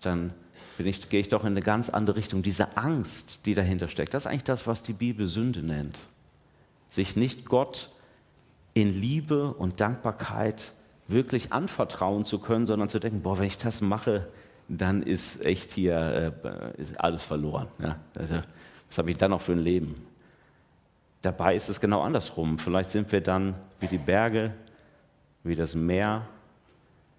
Dann 0.00 0.32
ich, 0.78 1.08
gehe 1.08 1.20
ich 1.20 1.28
doch 1.28 1.42
in 1.42 1.48
eine 1.48 1.62
ganz 1.62 1.88
andere 1.90 2.16
Richtung. 2.16 2.42
Diese 2.42 2.76
Angst, 2.76 3.46
die 3.46 3.54
dahinter 3.54 3.88
steckt, 3.88 4.14
das 4.14 4.24
ist 4.24 4.26
eigentlich 4.26 4.44
das, 4.44 4.66
was 4.66 4.82
die 4.82 4.92
Bibel 4.92 5.26
Sünde 5.26 5.62
nennt. 5.62 5.98
Sich 6.94 7.16
nicht 7.16 7.46
Gott 7.46 7.90
in 8.72 9.00
Liebe 9.00 9.52
und 9.52 9.80
Dankbarkeit 9.80 10.72
wirklich 11.08 11.52
anvertrauen 11.52 12.24
zu 12.24 12.38
können, 12.38 12.66
sondern 12.66 12.88
zu 12.88 13.00
denken, 13.00 13.22
boah, 13.22 13.36
wenn 13.36 13.48
ich 13.48 13.58
das 13.58 13.80
mache, 13.80 14.28
dann 14.68 15.02
ist 15.02 15.44
echt 15.44 15.72
hier 15.72 16.32
äh, 16.44 16.80
ist 16.80 17.00
alles 17.00 17.24
verloren. 17.24 17.66
Ja? 17.82 17.96
Also, 18.16 18.36
was 18.86 18.98
habe 18.98 19.10
ich 19.10 19.16
dann 19.16 19.32
noch 19.32 19.40
für 19.40 19.52
ein 19.52 19.58
Leben? 19.58 19.96
Dabei 21.20 21.56
ist 21.56 21.68
es 21.68 21.80
genau 21.80 22.02
andersrum. 22.02 22.60
Vielleicht 22.60 22.90
sind 22.90 23.10
wir 23.10 23.20
dann 23.20 23.56
wie 23.80 23.88
die 23.88 23.98
Berge, 23.98 24.54
wie 25.42 25.56
das 25.56 25.74
Meer, 25.74 26.28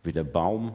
wie 0.03 0.13
der 0.13 0.23
Baum, 0.23 0.73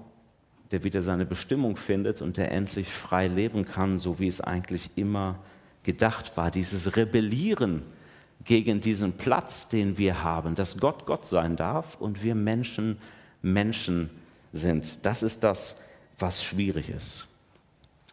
der 0.73 0.85
wieder 0.85 1.01
seine 1.01 1.25
Bestimmung 1.25 1.79
findet 1.79 2.21
und 2.21 2.37
der 2.37 2.53
endlich 2.53 2.93
frei 2.93 3.29
leben 3.29 3.65
kann, 3.65 3.99
so 3.99 4.19
wie 4.19 4.29
es 4.29 4.43
eigentlich 4.43 4.91
immer 4.97 5.39
gedacht 5.85 6.37
war. 6.37 6.51
Dieses 6.51 6.99
Rebellieren 6.99 7.83
gegen 8.45 8.81
diesen 8.81 9.13
Platz, 9.13 9.69
den 9.69 9.99
wir 9.99 10.23
haben, 10.23 10.55
dass 10.55 10.79
Gott 10.79 11.07
Gott 11.07 11.27
sein 11.27 11.57
darf 11.57 11.97
und 12.01 12.23
wir 12.23 12.35
Menschen 12.35 12.99
Menschen 13.43 14.11
sind. 14.53 15.05
Das 15.05 15.23
ist 15.23 15.45
das, 15.45 15.77
was 16.19 16.43
schwierig 16.43 16.91
ist. 16.91 17.27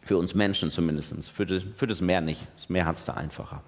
Für 0.02 0.16
uns 0.16 0.34
Menschen 0.34 0.70
zumindest, 0.70 1.30
für, 1.30 1.44
die, 1.44 1.60
für 1.76 1.86
das 1.86 2.00
Meer 2.00 2.20
nicht. 2.20 2.46
Das 2.56 2.68
Meer 2.68 2.86
hat 2.86 2.96
es 2.96 3.04
da 3.04 3.14
einfacher. 3.14 3.62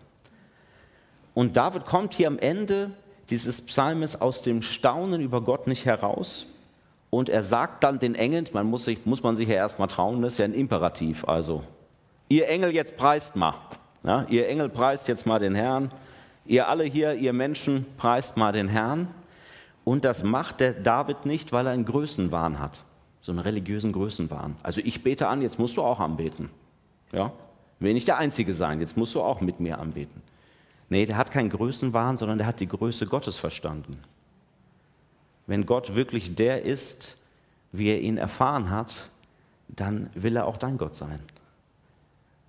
Und 1.34 1.56
David 1.56 1.84
kommt 1.84 2.14
hier 2.14 2.28
am 2.28 2.38
Ende 2.38 2.90
dieses 3.28 3.64
Psalmes 3.64 4.20
aus 4.20 4.42
dem 4.42 4.62
Staunen 4.62 5.20
über 5.20 5.42
Gott 5.42 5.66
nicht 5.66 5.84
heraus. 5.84 6.46
Und 7.10 7.28
er 7.28 7.42
sagt 7.42 7.84
dann 7.84 7.98
den 7.98 8.14
Engeln, 8.14 8.48
man 8.52 8.66
muss, 8.66 8.84
sich, 8.84 9.04
muss 9.04 9.22
man 9.22 9.36
sich 9.36 9.48
ja 9.48 9.56
erstmal 9.56 9.88
trauen, 9.88 10.22
das 10.22 10.34
ist 10.34 10.38
ja 10.38 10.44
ein 10.44 10.54
Imperativ, 10.54 11.24
also 11.24 11.62
ihr 12.28 12.48
Engel 12.48 12.72
jetzt 12.72 12.96
preist 12.96 13.36
mal. 13.36 13.54
Ja, 14.04 14.24
ihr 14.30 14.48
Engel 14.48 14.70
preist 14.70 15.08
jetzt 15.08 15.26
mal 15.26 15.38
den 15.38 15.54
Herrn. 15.54 15.90
Ihr 16.46 16.68
alle 16.68 16.84
hier, 16.84 17.14
ihr 17.14 17.32
Menschen, 17.32 17.86
preist 17.96 18.36
mal 18.36 18.52
den 18.52 18.68
Herrn. 18.68 19.08
Und 19.84 20.04
das 20.04 20.22
macht 20.22 20.60
der 20.60 20.72
David 20.72 21.26
nicht, 21.26 21.52
weil 21.52 21.66
er 21.66 21.72
einen 21.72 21.84
Größenwahn 21.84 22.58
hat, 22.58 22.82
so 23.20 23.32
einen 23.32 23.40
religiösen 23.40 23.92
Größenwahn. 23.92 24.56
Also 24.62 24.80
ich 24.84 25.02
bete 25.02 25.28
an, 25.28 25.42
jetzt 25.42 25.58
musst 25.58 25.76
du 25.76 25.82
auch 25.82 26.00
anbeten. 26.00 26.50
Ja? 27.12 27.32
Will 27.78 27.94
nicht 27.94 28.08
der 28.08 28.18
Einzige 28.18 28.52
sein, 28.54 28.80
jetzt 28.80 28.96
musst 28.96 29.14
du 29.14 29.22
auch 29.22 29.40
mit 29.40 29.58
mir 29.58 29.78
anbeten. 29.78 30.22
Nee, 30.90 31.06
der 31.06 31.16
hat 31.16 31.30
keinen 31.30 31.50
Größenwahn, 31.50 32.16
sondern 32.16 32.38
der 32.38 32.46
hat 32.46 32.60
die 32.60 32.68
Größe 32.68 33.06
Gottes 33.06 33.38
verstanden. 33.38 33.96
Wenn 35.46 35.64
Gott 35.64 35.94
wirklich 35.94 36.34
der 36.34 36.62
ist, 36.62 37.16
wie 37.72 37.88
er 37.88 38.00
ihn 38.00 38.18
erfahren 38.18 38.70
hat, 38.70 39.08
dann 39.68 40.10
will 40.14 40.36
er 40.36 40.46
auch 40.46 40.56
dein 40.56 40.78
Gott 40.78 40.94
sein. 40.94 41.20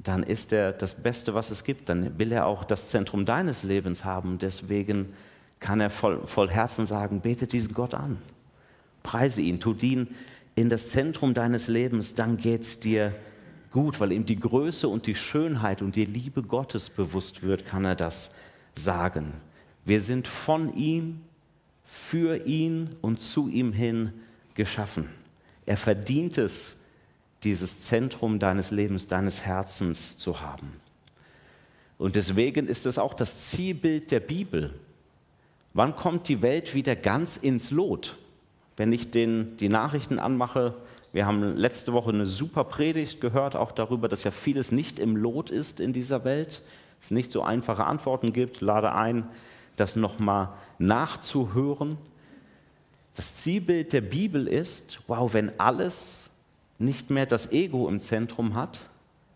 Dann 0.03 0.23
ist 0.23 0.51
er 0.51 0.71
das 0.71 0.95
Beste, 0.95 1.33
was 1.33 1.51
es 1.51 1.63
gibt. 1.63 1.89
Dann 1.89 2.17
will 2.17 2.31
er 2.31 2.45
auch 2.45 2.63
das 2.63 2.89
Zentrum 2.89 3.25
deines 3.25 3.63
Lebens 3.63 4.03
haben. 4.05 4.39
Deswegen 4.39 5.13
kann 5.59 5.79
er 5.79 5.89
voll, 5.89 6.25
voll 6.25 6.49
Herzen 6.49 6.85
sagen, 6.85 7.21
bete 7.21 7.47
diesen 7.47 7.73
Gott 7.73 7.93
an. 7.93 8.17
Preise 9.03 9.41
ihn, 9.41 9.59
tut 9.59 9.83
ihn 9.83 10.07
in 10.55 10.69
das 10.69 10.89
Zentrum 10.89 11.33
deines 11.33 11.67
Lebens, 11.67 12.13
dann 12.13 12.37
geht 12.37 12.61
es 12.63 12.79
dir 12.79 13.15
gut, 13.71 13.99
weil 13.99 14.11
ihm 14.11 14.25
die 14.25 14.39
Größe 14.39 14.87
und 14.87 15.07
die 15.07 15.15
Schönheit 15.15 15.81
und 15.81 15.95
die 15.95 16.05
Liebe 16.05 16.43
Gottes 16.43 16.89
bewusst 16.89 17.41
wird, 17.41 17.65
kann 17.65 17.85
er 17.85 17.95
das 17.95 18.31
sagen. 18.75 19.33
Wir 19.85 20.01
sind 20.01 20.27
von 20.27 20.73
ihm, 20.75 21.21
für 21.83 22.45
ihn 22.45 22.89
und 23.01 23.21
zu 23.21 23.47
ihm 23.47 23.73
hin 23.73 24.11
geschaffen. 24.55 25.09
Er 25.65 25.77
verdient 25.77 26.37
es, 26.37 26.77
dieses 27.43 27.81
Zentrum 27.81 28.39
deines 28.39 28.71
Lebens, 28.71 29.07
deines 29.07 29.43
Herzens 29.43 30.17
zu 30.17 30.41
haben. 30.41 30.73
Und 31.97 32.15
deswegen 32.15 32.67
ist 32.67 32.85
es 32.85 32.97
auch 32.97 33.13
das 33.13 33.49
Zielbild 33.49 34.11
der 34.11 34.19
Bibel. 34.19 34.73
Wann 35.73 35.95
kommt 35.95 36.27
die 36.27 36.41
Welt 36.41 36.73
wieder 36.73 36.95
ganz 36.95 37.37
ins 37.37 37.71
Lot? 37.71 38.17
Wenn 38.75 38.91
ich 38.91 39.11
den, 39.11 39.57
die 39.57 39.69
Nachrichten 39.69 40.19
anmache, 40.19 40.75
wir 41.13 41.25
haben 41.25 41.55
letzte 41.57 41.93
Woche 41.93 42.09
eine 42.09 42.25
super 42.25 42.63
Predigt 42.63 43.21
gehört, 43.21 43.55
auch 43.55 43.71
darüber, 43.71 44.07
dass 44.07 44.23
ja 44.23 44.31
vieles 44.31 44.71
nicht 44.71 44.97
im 44.97 45.15
Lot 45.15 45.49
ist 45.49 45.79
in 45.79 45.93
dieser 45.93 46.23
Welt, 46.23 46.61
es 46.99 47.11
nicht 47.11 47.31
so 47.31 47.41
einfache 47.41 47.85
Antworten 47.85 48.31
gibt. 48.33 48.61
Lade 48.61 48.93
ein, 48.93 49.27
das 49.75 49.95
nochmal 49.95 50.49
nachzuhören. 50.77 51.97
Das 53.15 53.37
Zielbild 53.37 53.91
der 53.93 54.01
Bibel 54.01 54.47
ist, 54.47 55.01
wow, 55.07 55.33
wenn 55.33 55.59
alles 55.59 56.20
nicht 56.81 57.09
mehr 57.09 57.25
das 57.25 57.51
Ego 57.51 57.87
im 57.87 58.01
Zentrum 58.01 58.55
hat, 58.55 58.79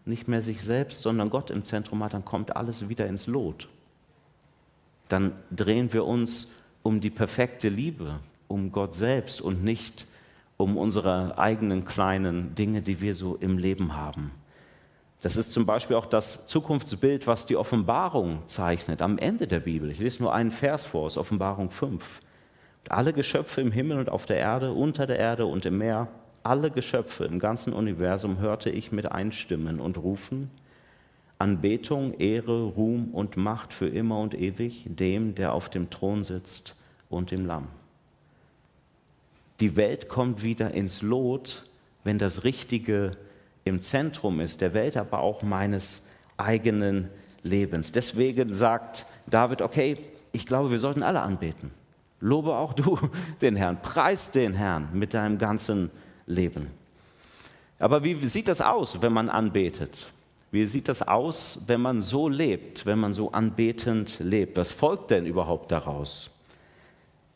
nicht 0.05 0.27
mehr 0.27 0.41
sich 0.41 0.61
selbst, 0.61 1.01
sondern 1.01 1.29
Gott 1.29 1.49
im 1.49 1.63
Zentrum 1.63 2.03
hat, 2.03 2.13
dann 2.13 2.25
kommt 2.25 2.55
alles 2.55 2.89
wieder 2.89 3.07
ins 3.07 3.27
Lot 3.27 3.67
dann 5.09 5.33
drehen 5.51 5.93
wir 5.93 6.05
uns 6.05 6.51
um 6.83 7.01
die 7.01 7.09
perfekte 7.09 7.69
Liebe, 7.69 8.19
um 8.47 8.71
Gott 8.71 8.95
selbst 8.95 9.41
und 9.41 9.63
nicht 9.63 10.07
um 10.57 10.77
unsere 10.77 11.37
eigenen 11.37 11.85
kleinen 11.85 12.55
Dinge, 12.55 12.81
die 12.81 13.01
wir 13.01 13.13
so 13.13 13.35
im 13.35 13.57
Leben 13.57 13.95
haben. 13.95 14.31
Das 15.21 15.37
ist 15.37 15.51
zum 15.51 15.65
Beispiel 15.65 15.95
auch 15.95 16.05
das 16.05 16.47
Zukunftsbild, 16.47 17.25
was 17.27 17.45
die 17.45 17.57
Offenbarung 17.57 18.43
zeichnet 18.45 19.01
am 19.01 19.17
Ende 19.17 19.47
der 19.47 19.59
Bibel. 19.59 19.89
Ich 19.89 19.99
lese 19.99 20.21
nur 20.21 20.33
einen 20.33 20.51
Vers 20.51 20.85
vor 20.85 21.03
aus 21.03 21.17
Offenbarung 21.17 21.71
5. 21.71 22.19
Alle 22.89 23.11
Geschöpfe 23.11 23.61
im 23.61 23.71
Himmel 23.71 23.97
und 23.97 24.09
auf 24.09 24.27
der 24.27 24.37
Erde, 24.37 24.71
unter 24.71 25.07
der 25.07 25.17
Erde 25.17 25.47
und 25.47 25.65
im 25.65 25.79
Meer, 25.79 26.07
alle 26.45 26.69
Geschöpfe 26.69 27.25
im 27.25 27.39
ganzen 27.39 27.73
Universum 27.73 28.37
hörte 28.37 28.69
ich 28.69 28.91
mit 28.91 29.11
einstimmen 29.11 29.79
und 29.79 29.97
rufen, 29.97 30.51
Anbetung, 31.39 32.13
Ehre, 32.19 32.63
Ruhm 32.63 33.09
und 33.13 33.35
Macht 33.35 33.73
für 33.73 33.87
immer 33.87 34.19
und 34.19 34.35
ewig 34.35 34.85
dem, 34.85 35.35
der 35.35 35.53
auf 35.53 35.69
dem 35.69 35.89
Thron 35.89 36.23
sitzt 36.23 36.75
und 37.09 37.31
dem 37.31 37.45
Lamm. 37.45 37.67
Die 39.59 39.75
Welt 39.75 40.07
kommt 40.07 40.43
wieder 40.43 40.71
ins 40.71 41.01
Lot, 41.01 41.65
wenn 42.03 42.19
das 42.19 42.43
Richtige 42.43 43.17
im 43.63 43.81
Zentrum 43.81 44.39
ist, 44.39 44.61
der 44.61 44.73
Welt, 44.73 44.97
aber 44.97 45.19
auch 45.19 45.41
meines 45.41 46.05
eigenen 46.37 47.09
Lebens. 47.41 47.91
Deswegen 47.91 48.53
sagt 48.53 49.07
David, 49.25 49.61
okay, 49.61 49.97
ich 50.31 50.45
glaube, 50.45 50.69
wir 50.69 50.79
sollten 50.79 51.01
alle 51.01 51.21
anbeten. 51.21 51.71
Lobe 52.19 52.55
auch 52.55 52.73
du 52.73 52.99
den 53.41 53.55
Herrn, 53.55 53.81
preis 53.81 54.29
den 54.29 54.53
Herrn 54.53 54.89
mit 54.93 55.15
deinem 55.15 55.39
ganzen 55.39 55.85
Leben. 55.85 56.04
Aber 57.79 58.03
wie 58.03 58.15
sieht 58.27 58.47
das 58.47 58.61
aus, 58.61 59.01
wenn 59.01 59.13
man 59.13 59.29
anbetet? 59.29 60.09
Wie 60.51 60.65
sieht 60.65 60.87
das 60.87 61.01
aus, 61.01 61.59
wenn 61.67 61.81
man 61.81 62.01
so 62.01 62.29
lebt, 62.29 62.85
wenn 62.85 62.99
man 62.99 63.13
so 63.13 63.31
anbetend 63.31 64.19
lebt? 64.19 64.57
Was 64.57 64.71
folgt 64.71 65.11
denn 65.11 65.25
überhaupt 65.25 65.71
daraus? 65.71 66.29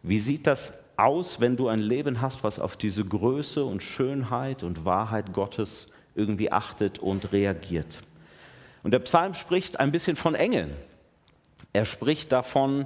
Wie 0.04 0.20
sieht 0.20 0.48
das 0.48 0.74
aus, 0.96 1.40
wenn 1.40 1.58
du 1.58 1.68
ein 1.68 1.82
Leben 1.82 2.22
hast, 2.22 2.44
was 2.44 2.60
auf 2.60 2.78
diese 2.78 3.04
Größe 3.04 3.66
und 3.66 3.84
Schönheit 3.84 4.64
und 4.64 4.86
Wahrheit 4.86 5.34
Gottes 5.34 5.88
irgendwie 6.16 6.52
achtet 6.52 7.00
und 7.00 7.34
reagiert? 7.34 8.02
Und 8.84 8.92
der 8.92 9.00
Psalm 9.00 9.34
spricht 9.34 9.80
ein 9.80 9.92
bisschen 9.92 10.16
von 10.16 10.36
Engeln. 10.36 10.72
Er 11.74 11.86
spricht 11.86 12.32
davon, 12.32 12.86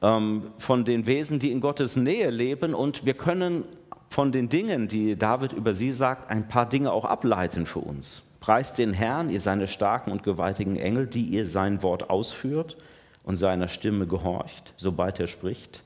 ähm, 0.00 0.52
von 0.58 0.84
den 0.84 1.06
Wesen, 1.06 1.38
die 1.38 1.50
in 1.50 1.60
Gottes 1.60 1.96
Nähe 1.96 2.30
leben. 2.30 2.74
Und 2.74 3.04
wir 3.04 3.14
können 3.14 3.64
von 4.12 4.30
den 4.30 4.50
Dingen, 4.50 4.88
die 4.88 5.16
David 5.16 5.54
über 5.54 5.72
sie 5.72 5.92
sagt, 5.92 6.30
ein 6.30 6.46
paar 6.46 6.68
Dinge 6.68 6.92
auch 6.92 7.06
ableiten 7.06 7.64
für 7.64 7.78
uns. 7.78 8.22
Preist 8.40 8.76
den 8.76 8.92
Herrn, 8.92 9.30
ihr 9.30 9.40
seine 9.40 9.66
starken 9.66 10.12
und 10.12 10.22
gewaltigen 10.22 10.76
Engel, 10.76 11.06
die 11.06 11.24
ihr 11.24 11.46
sein 11.46 11.82
Wort 11.82 12.10
ausführt 12.10 12.76
und 13.24 13.38
seiner 13.38 13.68
Stimme 13.68 14.06
gehorcht, 14.06 14.74
sobald 14.76 15.18
er 15.18 15.28
spricht. 15.28 15.82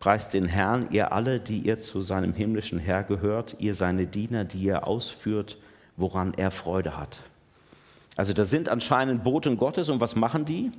Preist 0.00 0.32
den 0.32 0.46
Herrn, 0.46 0.88
ihr 0.92 1.12
alle, 1.12 1.40
die 1.40 1.58
ihr 1.58 1.78
zu 1.78 2.00
seinem 2.00 2.32
himmlischen 2.32 2.78
Herr 2.78 3.02
gehört, 3.02 3.56
ihr 3.58 3.74
seine 3.74 4.06
Diener, 4.06 4.44
die 4.46 4.62
ihr 4.62 4.86
ausführt, 4.86 5.58
woran 5.98 6.32
er 6.34 6.52
Freude 6.52 6.96
hat. 6.96 7.18
Also 8.16 8.32
das 8.32 8.48
sind 8.48 8.70
anscheinend 8.70 9.24
Boten 9.24 9.58
Gottes 9.58 9.90
und 9.90 10.00
was 10.00 10.16
machen 10.16 10.46
die? 10.46 10.70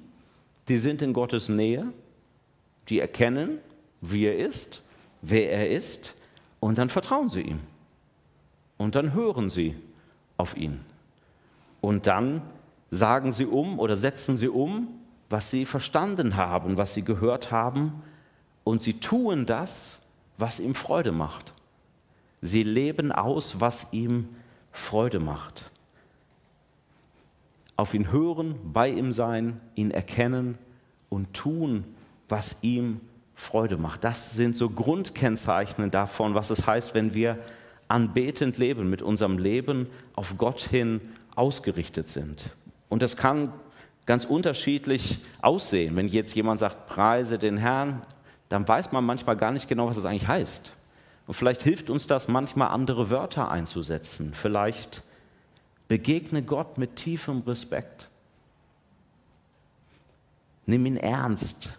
Die 0.69 0.79
sind 0.79 1.03
in 1.03 1.13
Gottes 1.13 1.49
Nähe, 1.49 1.85
die 2.89 2.99
erkennen, 2.99 3.59
wie 4.01 4.25
er 4.25 4.37
ist, 4.37 4.81
wer 5.21 5.51
er 5.51 5.69
ist 5.69 6.15
und 6.63 6.77
dann 6.77 6.89
vertrauen 6.89 7.27
sie 7.29 7.41
ihm. 7.41 7.59
Und 8.77 8.95
dann 8.95 9.11
hören 9.11 9.49
sie 9.49 9.75
auf 10.37 10.55
ihn. 10.55 10.79
Und 11.81 12.07
dann 12.07 12.41
sagen 12.89 13.33
sie 13.33 13.45
um 13.45 13.79
oder 13.79 13.97
setzen 13.97 14.37
sie 14.37 14.47
um, 14.47 14.87
was 15.29 15.51
sie 15.51 15.65
verstanden 15.65 16.37
haben, 16.37 16.77
was 16.77 16.93
sie 16.93 17.03
gehört 17.03 17.51
haben. 17.51 18.01
Und 18.63 18.81
sie 18.81 18.93
tun 18.93 19.45
das, 19.45 19.99
was 20.37 20.61
ihm 20.61 20.73
Freude 20.73 21.11
macht. 21.11 21.53
Sie 22.41 22.63
leben 22.63 23.11
aus, 23.11 23.59
was 23.59 23.91
ihm 23.91 24.29
Freude 24.71 25.19
macht. 25.19 25.69
Auf 27.75 27.93
ihn 27.93 28.09
hören, 28.09 28.55
bei 28.71 28.89
ihm 28.89 29.11
sein, 29.11 29.59
ihn 29.75 29.91
erkennen 29.91 30.57
und 31.09 31.33
tun, 31.33 31.83
was 32.29 32.59
ihm 32.61 33.01
Freude 33.01 33.01
macht. 33.01 33.12
Das 34.01 34.31
sind 34.35 34.55
so 34.55 34.69
Grundkennzeichen 34.69 35.91
davon, 35.91 36.33
was 36.33 36.49
es 36.49 36.65
heißt, 36.65 36.93
wenn 36.93 37.13
wir 37.13 37.37
anbetend 37.87 38.57
leben, 38.57 38.89
mit 38.89 39.01
unserem 39.01 39.37
Leben 39.37 39.87
auf 40.15 40.35
Gott 40.37 40.61
hin 40.61 41.01
ausgerichtet 41.35 42.09
sind. 42.09 42.43
Und 42.89 43.01
das 43.01 43.17
kann 43.17 43.53
ganz 44.05 44.25
unterschiedlich 44.25 45.19
aussehen. 45.41 45.95
Wenn 45.95 46.07
jetzt 46.07 46.35
jemand 46.35 46.59
sagt, 46.59 46.87
preise 46.87 47.37
den 47.37 47.57
Herrn, 47.57 48.01
dann 48.49 48.67
weiß 48.67 48.91
man 48.91 49.05
manchmal 49.05 49.37
gar 49.37 49.51
nicht 49.51 49.67
genau, 49.67 49.87
was 49.87 49.95
das 49.95 50.05
eigentlich 50.05 50.27
heißt. 50.27 50.73
Und 51.25 51.33
vielleicht 51.33 51.61
hilft 51.61 51.89
uns 51.89 52.07
das 52.07 52.27
manchmal, 52.27 52.69
andere 52.69 53.09
Wörter 53.09 53.49
einzusetzen. 53.49 54.33
Vielleicht 54.33 55.03
begegne 55.87 56.43
Gott 56.43 56.77
mit 56.77 56.95
tiefem 56.95 57.41
Respekt. 57.47 58.09
Nimm 60.65 60.85
ihn 60.85 60.97
ernst. 60.97 61.77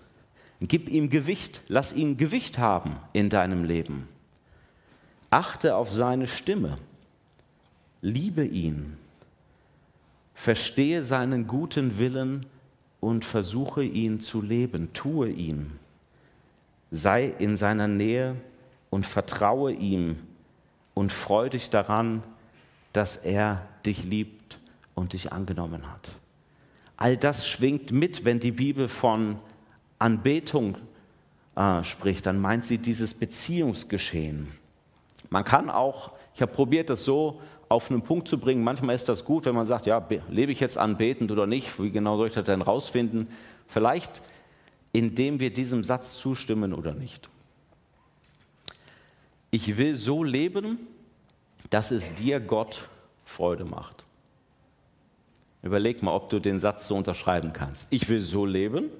Gib 0.60 0.88
ihm 0.88 1.10
Gewicht. 1.10 1.62
Lass 1.68 1.92
ihn 1.92 2.16
Gewicht 2.16 2.58
haben 2.58 2.96
in 3.12 3.28
deinem 3.28 3.64
Leben. 3.64 4.08
Achte 5.30 5.76
auf 5.76 5.90
seine 5.90 6.26
Stimme. 6.26 6.78
Liebe 8.00 8.44
ihn. 8.44 8.96
Verstehe 10.34 11.02
seinen 11.02 11.46
guten 11.46 11.98
Willen 11.98 12.46
und 13.00 13.24
versuche 13.24 13.84
ihn 13.84 14.20
zu 14.20 14.42
leben, 14.42 14.92
tue 14.92 15.28
ihn. 15.28 15.72
Sei 16.90 17.26
in 17.38 17.56
seiner 17.56 17.88
Nähe 17.88 18.36
und 18.90 19.06
vertraue 19.06 19.72
ihm 19.72 20.16
und 20.94 21.12
freu 21.12 21.48
dich 21.48 21.70
daran, 21.70 22.22
dass 22.92 23.16
er 23.16 23.66
dich 23.84 24.04
liebt 24.04 24.58
und 24.94 25.12
dich 25.12 25.32
angenommen 25.32 25.90
hat. 25.90 26.14
All 26.96 27.16
das 27.16 27.46
schwingt 27.46 27.90
mit, 27.90 28.24
wenn 28.24 28.38
die 28.38 28.52
Bibel 28.52 28.88
von 28.88 29.36
Anbetung 29.98 30.76
äh, 31.56 31.82
spricht, 31.84 32.26
dann 32.26 32.40
meint 32.40 32.64
sie 32.64 32.78
dieses 32.78 33.14
Beziehungsgeschehen. 33.14 34.52
Man 35.30 35.44
kann 35.44 35.70
auch, 35.70 36.12
ich 36.34 36.42
habe 36.42 36.52
probiert, 36.52 36.90
das 36.90 37.04
so 37.04 37.40
auf 37.68 37.90
einen 37.90 38.02
Punkt 38.02 38.28
zu 38.28 38.38
bringen. 38.38 38.62
Manchmal 38.62 38.94
ist 38.94 39.08
das 39.08 39.24
gut, 39.24 39.44
wenn 39.44 39.54
man 39.54 39.66
sagt, 39.66 39.86
ja, 39.86 40.06
lebe 40.28 40.52
ich 40.52 40.60
jetzt 40.60 40.78
anbetend 40.78 41.30
oder 41.30 41.46
nicht? 41.46 41.80
Wie 41.82 41.90
genau 41.90 42.16
soll 42.16 42.28
ich 42.28 42.34
das 42.34 42.44
denn 42.44 42.62
rausfinden? 42.62 43.28
Vielleicht, 43.66 44.22
indem 44.92 45.40
wir 45.40 45.52
diesem 45.52 45.82
Satz 45.82 46.18
zustimmen 46.18 46.72
oder 46.72 46.94
nicht. 46.94 47.28
Ich 49.50 49.76
will 49.76 49.96
so 49.96 50.24
leben, 50.24 50.78
dass 51.70 51.90
es 51.90 52.14
dir 52.14 52.40
Gott 52.40 52.88
Freude 53.24 53.64
macht. 53.64 54.04
Überleg 55.62 56.02
mal, 56.02 56.12
ob 56.12 56.28
du 56.28 56.40
den 56.40 56.58
Satz 56.58 56.86
so 56.88 56.96
unterschreiben 56.96 57.52
kannst. 57.52 57.86
Ich 57.90 58.08
will 58.08 58.20
so 58.20 58.44
leben, 58.44 58.90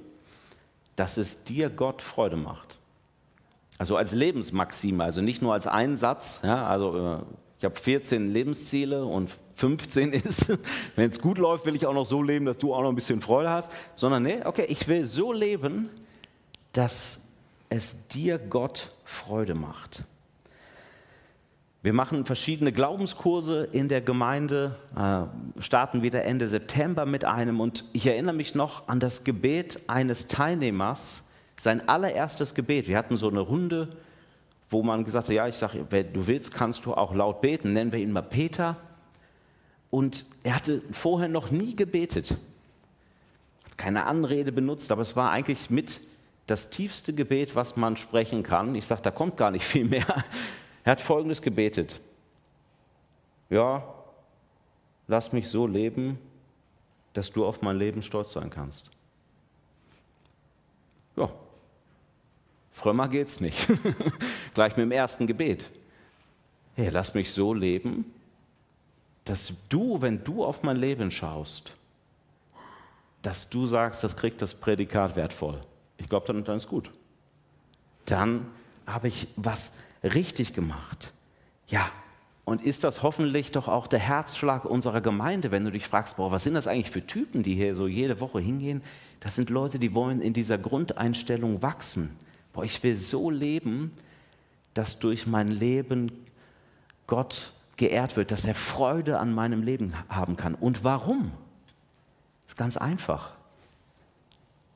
dass 0.97 1.17
es 1.17 1.45
dir 1.45 1.71
Gott 1.71 2.03
Freude 2.03 2.37
macht. 2.37 2.79
Also 3.79 3.97
als 3.97 4.15
Lebensmaxime, 4.15 5.03
also 5.03 5.21
nicht 5.21 5.43
nur 5.43 5.53
als 5.53 5.67
einen 5.67 5.97
Satz. 5.97 6.41
Ja, 6.45 6.67
also 6.67 6.97
äh, 6.97 7.19
ich 7.59 7.65
habe 7.65 7.77
14 7.77 8.31
Lebensziele 8.31 9.05
und 9.05 9.31
15 9.55 10.13
ist, 10.13 10.47
wenn 10.97 11.11
es 11.11 11.21
gut 11.21 11.39
läuft, 11.39 11.67
will 11.67 11.75
ich 11.75 11.87
auch 11.87 11.95
noch 11.95 12.07
so 12.07 12.23
leben, 12.23 12.45
dass 12.45 12.59
du 12.59 12.75
auch 12.75 12.83
noch 12.83 12.91
ein 12.91 12.95
bisschen 12.95 13.21
Freude 13.21 13.51
hast. 13.51 13.73
Sondern 13.95 14.23
nee, 14.23 14.41
okay, 14.45 14.67
ich 14.69 14.87
will 14.87 15.05
so 15.05 15.33
leben, 15.33 15.91
dass 16.73 17.19
es 17.69 18.07
dir 18.09 18.39
Gott 18.39 18.93
Freude 19.05 19.55
macht. 19.55 20.05
Wir 21.85 21.93
machen 21.93 22.25
verschiedene 22.25 22.73
Glaubenskurse 22.73 23.69
in 23.71 23.91
der 23.91 24.01
Gemeinde, 24.01 24.75
äh, 24.97 25.61
starten 25.61 26.01
wieder 26.01 26.25
Ende 26.25 26.49
September 26.49 27.05
mit 27.05 27.27
einem 27.27 27.61
und 27.61 27.85
ich 27.93 28.07
erinnere 28.07 28.35
mich 28.35 28.55
noch 28.55 28.89
an 28.89 29.01
das 29.01 29.23
Gebet 29.23 29.83
eines 29.87 30.27
Teilnehmers, 30.27 31.25
sein 31.59 31.87
allererstes 31.87 32.55
Gebet. 32.55 32.89
Wir 32.89 32.97
hatten 32.97 33.19
so 33.19 33.29
eine 33.29 33.41
Runde, 33.41 33.99
wo 34.71 34.83
man 34.83 35.05
gesagt 35.05 35.29
hat, 35.29 35.35
ja, 35.35 35.47
ich 35.47 35.57
sage, 35.57 35.85
wenn 35.91 36.11
du 36.11 36.27
willst, 36.27 36.55
kannst 36.55 36.87
du 36.87 36.95
auch 36.95 37.15
laut 37.15 37.43
beten. 37.43 37.75
Nennen 37.75 37.93
wir 37.93 37.99
ihn 37.99 38.13
mal 38.13 38.23
Peter. 38.23 38.79
Und 39.91 40.25
er 40.43 40.57
hatte 40.57 40.81
vorher 40.91 41.29
noch 41.29 41.51
nie 41.51 41.77
gebetet, 41.77 42.31
hat 43.67 43.77
keine 43.77 44.07
Anrede 44.07 44.53
benutzt, 44.53 44.91
aber 44.91 45.03
es 45.03 45.17
war 45.17 45.33
eigentlich 45.33 45.69
mit 45.69 46.01
das 46.47 46.71
tiefste 46.71 47.13
Gebet, 47.13 47.55
was 47.55 47.77
man 47.77 47.99
sprechen 47.99 48.43
kann. 48.43 48.75
Ich 48.75 48.87
sage, 48.87 49.03
da 49.03 49.11
kommt 49.11 49.37
gar 49.37 49.51
nicht 49.51 49.67
viel 49.67 49.85
mehr. 49.85 50.07
Er 50.85 50.93
hat 50.93 51.01
Folgendes 51.01 51.41
gebetet. 51.41 52.01
Ja, 53.51 53.83
lass 55.09 55.33
mich 55.33 55.49
so 55.49 55.67
leben, 55.67 56.19
dass 57.15 57.31
du 57.31 57.45
auf 57.45 57.63
mein 57.63 57.79
Leben 57.79 58.03
stolz 58.03 58.33
sein 58.33 58.51
kannst. 58.51 58.91
Ja, 61.17 61.31
frömmer 62.71 63.09
geht's 63.09 63.41
nicht. 63.41 63.67
Gleich 64.55 64.77
mit 64.77 64.85
dem 64.85 64.93
ersten 64.93 65.27
Gebet. 65.27 65.71
Hey, 66.77 66.89
lass 66.89 67.15
mich 67.15 67.33
so 67.33 67.55
leben, 67.55 68.13
dass 69.25 69.53
du, 69.69 70.03
wenn 70.03 70.23
du 70.23 70.45
auf 70.45 70.63
mein 70.63 70.77
Leben 70.77 71.11
schaust, 71.11 71.73
dass 73.23 73.49
du 73.49 73.65
sagst, 73.65 74.05
das 74.05 74.17
kriegt 74.17 74.43
das 74.43 74.55
Prädikat 74.55 75.17
wertvoll. 75.17 75.61
Ich 75.97 76.09
glaube, 76.09 76.27
dann, 76.27 76.45
dann 76.45 76.59
ist 76.59 76.69
gut. 76.69 76.91
Dann 78.05 78.47
habe 78.87 79.09
ich 79.09 79.29
was 79.37 79.73
richtig 80.05 80.53
gemacht. 80.53 81.13
Ja, 81.67 81.91
und 82.45 82.63
ist 82.63 82.85
das 82.85 83.03
hoffentlich 83.03 83.53
doch 83.53 83.69
auch 83.69 83.87
der 83.87 83.99
Herzschlag 83.99 84.67
unserer 84.67 85.01
Gemeinde, 85.01 85.51
wenn 85.51 85.65
du 85.65 85.71
dich 85.71 85.89
fragst, 85.89 86.19
boah, 86.19 86.31
was 86.31 86.43
sind 86.43 86.55
das 86.55 86.67
eigentlich 86.67 86.91
für 86.91 87.07
Typen, 87.07 87.43
die 87.43 87.55
hier 87.55 87.75
so 87.75 87.87
jede 87.87 88.21
Woche 88.21 88.41
hingehen? 88.41 88.83
Das 89.21 89.35
sind 89.35 89.49
Leute, 89.49 89.79
die 89.79 89.95
wollen 89.95 90.21
in 90.21 90.35
dieser 90.35 90.59
Grundeinstellung 90.59 91.63
wachsen. 91.63 92.11
Boah, 92.53 92.65
ich 92.65 92.83
will 92.83 92.97
so 92.97 93.31
leben, 93.31 93.93
dass 94.75 94.99
durch 94.99 95.27
mein 95.27 95.49
Leben 95.49 96.13
Gott 97.07 97.51
geehrt 97.77 98.17
wird, 98.17 98.31
dass 98.31 98.45
er 98.45 98.55
Freude 98.55 99.19
an 99.19 99.33
meinem 99.33 99.63
Leben 99.63 99.95
haben 100.11 100.37
kann. 100.37 100.55
Und 100.55 100.85
warum? 100.85 101.33
Das 102.45 102.53
ist 102.53 102.57
ganz 102.59 102.77
einfach. 102.77 103.33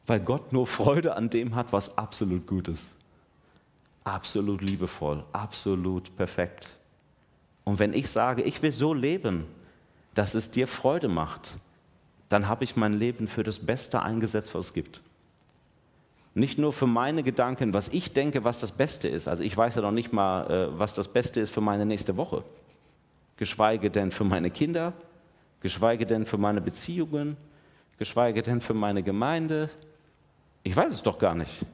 Weil 0.07 0.21
Gott 0.21 0.55
nur 0.55 0.67
Freude 0.67 1.15
an 1.17 1.29
dem 1.29 1.55
hat, 1.55 1.73
was 1.73 1.99
absolut 1.99 2.47
gut 2.47 2.69
ist 2.69 2.95
absolut 4.09 4.61
liebevoll, 4.63 5.25
absolut 5.33 6.17
perfekt. 6.17 6.69
Und 7.65 7.79
wenn 7.79 7.93
ich 7.93 8.09
sage, 8.09 8.43
ich 8.43 8.63
will 8.63 8.73
so 8.73 8.95
leben, 8.95 9.47
dass 10.15 10.35
es 10.35 10.51
dir 10.51 10.67
Freude 10.67 11.09
macht, 11.09 11.57
dann 12.29 12.49
habe 12.49 12.65
ich 12.65 12.77
mein 12.77 12.95
Leben 12.95 13.29
für 13.29 13.45
das 13.45 13.59
Beste 13.59 14.03
eingesetzt, 14.03 14.55
was 14.55 14.67
es 14.67 14.73
gibt. 14.73 15.01
Nicht 16.35 16.59
nur 16.59 16.73
für 16.73 16.87
meine 16.87 17.23
Gedanken, 17.23 17.73
was 17.75 17.89
ich 17.89 18.13
denke, 18.13 18.45
was 18.45 18.61
das 18.61 18.73
Beste 18.73 19.09
ist. 19.09 19.29
Also 19.29 19.43
ich 19.43 19.57
weiß 19.57 19.77
ja 19.77 19.83
noch 19.83 19.93
nicht 19.93 20.13
mal, 20.13 20.51
äh, 20.51 20.79
was 20.79 20.95
das 20.95 21.09
Beste 21.09 21.41
ist 21.41 21.53
für 21.53 21.61
meine 21.61 21.85
nächste 21.85 22.17
Woche. 22.17 22.45
Geschweige 23.37 23.91
denn 23.91 24.13
für 24.13 24.25
meine 24.25 24.51
Kinder, 24.51 24.93
geschweige 25.61 26.07
denn 26.07 26.27
für 26.27 26.39
meine 26.39 26.61
Beziehungen, 26.61 27.37
geschweige 27.99 28.43
denn 28.43 28.61
für 28.61 28.75
meine 28.75 29.03
Gemeinde. 29.03 29.69
Ich 30.63 30.77
weiß 30.77 30.93
es 30.93 31.03
doch 31.03 31.19
gar 31.19 31.35
nicht. 31.35 31.65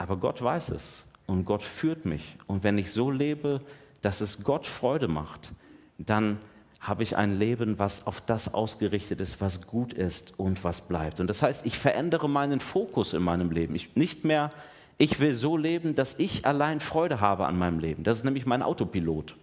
Aber 0.00 0.16
Gott 0.16 0.40
weiß 0.40 0.70
es 0.70 1.04
und 1.26 1.44
Gott 1.44 1.62
führt 1.62 2.06
mich. 2.06 2.36
Und 2.46 2.64
wenn 2.64 2.78
ich 2.78 2.90
so 2.90 3.10
lebe, 3.10 3.60
dass 4.00 4.22
es 4.22 4.44
Gott 4.44 4.66
Freude 4.66 5.08
macht, 5.08 5.52
dann 5.98 6.38
habe 6.80 7.02
ich 7.02 7.18
ein 7.18 7.38
Leben, 7.38 7.78
was 7.78 8.06
auf 8.06 8.22
das 8.22 8.54
ausgerichtet 8.54 9.20
ist, 9.20 9.42
was 9.42 9.66
gut 9.66 9.92
ist 9.92 10.38
und 10.38 10.64
was 10.64 10.80
bleibt. 10.80 11.20
Und 11.20 11.26
das 11.26 11.42
heißt, 11.42 11.66
ich 11.66 11.78
verändere 11.78 12.30
meinen 12.30 12.60
Fokus 12.60 13.12
in 13.12 13.22
meinem 13.22 13.50
Leben. 13.50 13.74
Ich, 13.74 13.94
nicht 13.94 14.24
mehr, 14.24 14.52
ich 14.96 15.20
will 15.20 15.34
so 15.34 15.58
leben, 15.58 15.94
dass 15.94 16.18
ich 16.18 16.46
allein 16.46 16.80
Freude 16.80 17.20
habe 17.20 17.44
an 17.44 17.58
meinem 17.58 17.78
Leben. 17.78 18.02
Das 18.02 18.16
ist 18.16 18.24
nämlich 18.24 18.46
mein 18.46 18.62
Autopilot. 18.62 19.36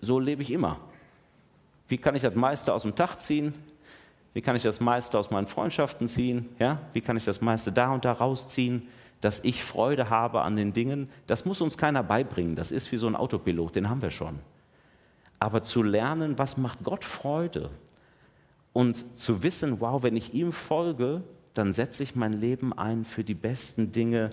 So 0.00 0.20
lebe 0.20 0.42
ich 0.42 0.52
immer. 0.52 0.78
Wie 1.88 1.98
kann 1.98 2.14
ich 2.14 2.22
das 2.22 2.36
meiste 2.36 2.72
aus 2.72 2.82
dem 2.82 2.94
Tag 2.94 3.20
ziehen? 3.20 3.52
Wie 4.32 4.42
kann 4.42 4.54
ich 4.54 4.62
das 4.62 4.78
meiste 4.78 5.18
aus 5.18 5.32
meinen 5.32 5.48
Freundschaften 5.48 6.06
ziehen? 6.06 6.50
Ja? 6.60 6.78
Wie 6.92 7.00
kann 7.00 7.16
ich 7.16 7.24
das 7.24 7.40
meiste 7.40 7.72
da 7.72 7.90
und 7.90 8.04
da 8.04 8.12
rausziehen? 8.12 8.86
Dass 9.24 9.42
ich 9.42 9.64
Freude 9.64 10.10
habe 10.10 10.42
an 10.42 10.54
den 10.54 10.74
Dingen, 10.74 11.08
das 11.26 11.46
muss 11.46 11.62
uns 11.62 11.78
keiner 11.78 12.02
beibringen. 12.02 12.56
Das 12.56 12.70
ist 12.70 12.92
wie 12.92 12.98
so 12.98 13.06
ein 13.06 13.16
Autopilot, 13.16 13.74
den 13.74 13.88
haben 13.88 14.02
wir 14.02 14.10
schon. 14.10 14.38
Aber 15.38 15.62
zu 15.62 15.82
lernen, 15.82 16.38
was 16.38 16.58
macht 16.58 16.84
Gott 16.84 17.06
Freude? 17.06 17.70
Und 18.74 19.18
zu 19.18 19.42
wissen, 19.42 19.80
wow, 19.80 20.02
wenn 20.02 20.14
ich 20.14 20.34
ihm 20.34 20.52
folge, 20.52 21.22
dann 21.54 21.72
setze 21.72 22.02
ich 22.02 22.14
mein 22.14 22.34
Leben 22.34 22.74
ein 22.74 23.06
für 23.06 23.24
die 23.24 23.34
besten 23.34 23.92
Dinge, 23.92 24.28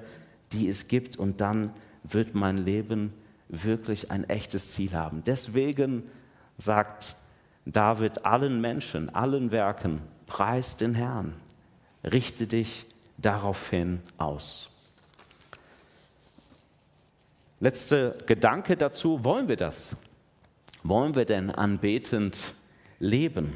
die 0.51 0.67
es 0.67 0.89
gibt. 0.89 1.15
Und 1.15 1.39
dann 1.39 1.73
wird 2.03 2.35
mein 2.35 2.57
Leben 2.57 3.13
wirklich 3.47 4.11
ein 4.11 4.25
echtes 4.29 4.71
Ziel 4.71 4.91
haben. 4.91 5.23
Deswegen 5.25 6.03
sagt 6.57 7.15
David 7.65 8.25
allen 8.25 8.59
Menschen, 8.59 9.07
allen 9.15 9.51
Werken, 9.51 10.01
preis 10.25 10.75
den 10.75 10.95
Herrn, 10.95 11.33
richte 12.03 12.45
dich 12.45 12.87
daraufhin 13.17 14.01
aus. 14.17 14.70
Letzter 17.61 18.15
Gedanke 18.25 18.75
dazu, 18.75 19.23
wollen 19.23 19.47
wir 19.47 19.55
das? 19.55 19.95
Wollen 20.81 21.13
wir 21.13 21.25
denn 21.25 21.51
anbetend 21.51 22.55
leben? 22.97 23.53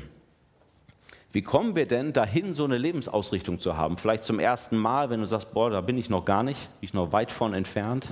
Wie 1.32 1.42
kommen 1.42 1.76
wir 1.76 1.88
denn 1.88 2.14
dahin, 2.14 2.54
so 2.54 2.66
eine 2.66 2.78
Lebensausrichtung 2.78 3.60
zu 3.60 3.78
haben? 3.78 3.98
Vielleicht 3.98 4.24
zum 4.24 4.40
ersten 4.40 4.78
Mal, 4.78 5.10
wenn 5.10 5.22
du 5.22 5.26
sagst, 5.26 5.56
boah, 5.56 5.72
da 5.72 5.82
bin 5.82 5.98
ich 5.98 6.12
noch 6.12 6.24
gar 6.24 6.44
nicht, 6.44 6.70
bin 6.80 6.88
ich 6.88 6.94
noch 6.94 7.14
weit 7.14 7.32
von 7.32 7.56
entfernt. 7.56 8.10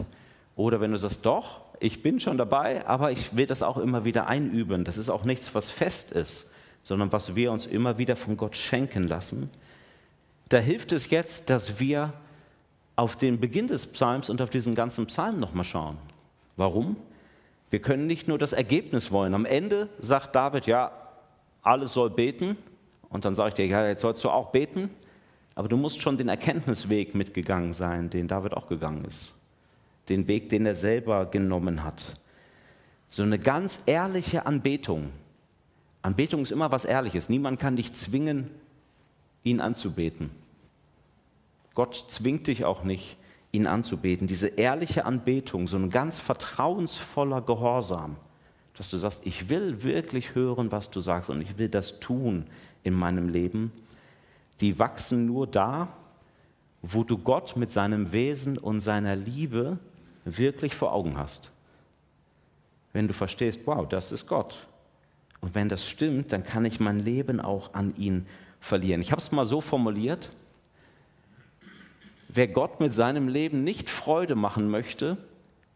Oder 0.55 0.81
wenn 0.81 0.91
du 0.91 0.97
sagst, 0.97 1.27
doch, 1.27 1.61
ich 1.79 2.01
bin 2.01 2.19
schon 2.19 2.39
dabei, 2.39 2.87
aber 2.87 3.11
ich 3.11 3.37
will 3.37 3.45
das 3.45 3.61
auch 3.61 3.77
immer 3.77 4.03
wieder 4.03 4.25
einüben. 4.25 4.85
Das 4.85 4.97
ist 4.97 5.09
auch 5.09 5.25
nichts, 5.25 5.53
was 5.53 5.69
fest 5.69 6.11
ist, 6.11 6.51
sondern 6.81 7.11
was 7.11 7.35
wir 7.35 7.51
uns 7.51 7.67
immer 7.67 7.99
wieder 7.99 8.15
von 8.15 8.35
Gott 8.35 8.57
schenken 8.57 9.07
lassen. 9.07 9.51
Da 10.49 10.57
hilft 10.57 10.91
es 10.91 11.11
jetzt, 11.11 11.51
dass 11.51 11.79
wir 11.79 12.13
auf 12.95 13.15
den 13.15 13.39
Beginn 13.39 13.67
des 13.67 13.91
Psalms 13.91 14.29
und 14.29 14.41
auf 14.41 14.49
diesen 14.49 14.75
ganzen 14.75 15.05
Psalm 15.07 15.39
nochmal 15.39 15.63
schauen. 15.63 15.97
Warum? 16.57 16.95
Wir 17.69 17.81
können 17.81 18.05
nicht 18.05 18.27
nur 18.27 18.37
das 18.37 18.53
Ergebnis 18.53 19.11
wollen. 19.11 19.33
Am 19.33 19.45
Ende 19.45 19.89
sagt 19.99 20.35
David, 20.35 20.67
ja, 20.67 20.91
alles 21.63 21.93
soll 21.93 22.11
beten. 22.11 22.55
Und 23.09 23.25
dann 23.25 23.35
sage 23.35 23.49
ich 23.49 23.53
dir, 23.55 23.65
ja, 23.65 23.87
jetzt 23.87 24.01
sollst 24.01 24.23
du 24.23 24.29
auch 24.29 24.51
beten. 24.51 24.89
Aber 25.55 25.67
du 25.67 25.77
musst 25.77 26.01
schon 26.01 26.17
den 26.17 26.29
Erkenntnisweg 26.29 27.15
mitgegangen 27.15 27.73
sein, 27.73 28.09
den 28.09 28.27
David 28.27 28.53
auch 28.53 28.67
gegangen 28.67 29.05
ist. 29.05 29.33
Den 30.09 30.27
Weg, 30.27 30.49
den 30.49 30.65
er 30.65 30.75
selber 30.75 31.25
genommen 31.25 31.83
hat. 31.83 32.03
So 33.07 33.23
eine 33.23 33.39
ganz 33.39 33.83
ehrliche 33.85 34.45
Anbetung. 34.45 35.09
Anbetung 36.01 36.41
ist 36.41 36.51
immer 36.51 36.71
was 36.71 36.85
Ehrliches. 36.85 37.29
Niemand 37.29 37.59
kann 37.59 37.75
dich 37.75 37.93
zwingen, 37.93 38.49
ihn 39.43 39.61
anzubeten. 39.61 40.31
Gott 41.75 42.05
zwingt 42.07 42.47
dich 42.47 42.65
auch 42.65 42.83
nicht, 42.83 43.17
ihn 43.51 43.67
anzubeten. 43.67 44.27
Diese 44.27 44.47
ehrliche 44.47 45.05
Anbetung, 45.05 45.67
so 45.67 45.77
ein 45.77 45.89
ganz 45.89 46.19
vertrauensvoller 46.19 47.41
Gehorsam, 47.41 48.15
dass 48.75 48.89
du 48.89 48.97
sagst, 48.97 49.25
ich 49.25 49.49
will 49.49 49.83
wirklich 49.83 50.35
hören, 50.35 50.71
was 50.71 50.89
du 50.89 50.99
sagst 50.99 51.29
und 51.29 51.41
ich 51.41 51.57
will 51.57 51.69
das 51.69 51.99
tun 51.99 52.45
in 52.83 52.93
meinem 52.93 53.29
Leben, 53.29 53.71
die 54.61 54.79
wachsen 54.79 55.25
nur 55.25 55.47
da, 55.47 55.89
wo 56.81 57.03
du 57.03 57.17
Gott 57.17 57.55
mit 57.55 57.71
seinem 57.71 58.11
Wesen 58.11 58.57
und 58.57 58.79
seiner 58.79 59.15
Liebe 59.15 59.77
wirklich 60.25 60.75
vor 60.75 60.93
Augen 60.93 61.17
hast. 61.17 61.51
Wenn 62.91 63.07
du 63.07 63.13
verstehst, 63.13 63.61
wow, 63.65 63.87
das 63.87 64.11
ist 64.11 64.27
Gott. 64.27 64.67
Und 65.41 65.55
wenn 65.55 65.69
das 65.69 65.87
stimmt, 65.87 66.31
dann 66.31 66.43
kann 66.43 66.65
ich 66.65 66.79
mein 66.79 66.99
Leben 66.99 67.39
auch 67.39 67.73
an 67.73 67.95
ihn 67.95 68.25
verlieren. 68.59 69.01
Ich 69.01 69.11
habe 69.11 69.19
es 69.19 69.31
mal 69.31 69.45
so 69.45 69.61
formuliert, 69.61 70.31
wer 72.35 72.47
Gott 72.47 72.79
mit 72.79 72.93
seinem 72.93 73.27
Leben 73.27 73.63
nicht 73.63 73.89
Freude 73.89 74.35
machen 74.35 74.69
möchte, 74.69 75.17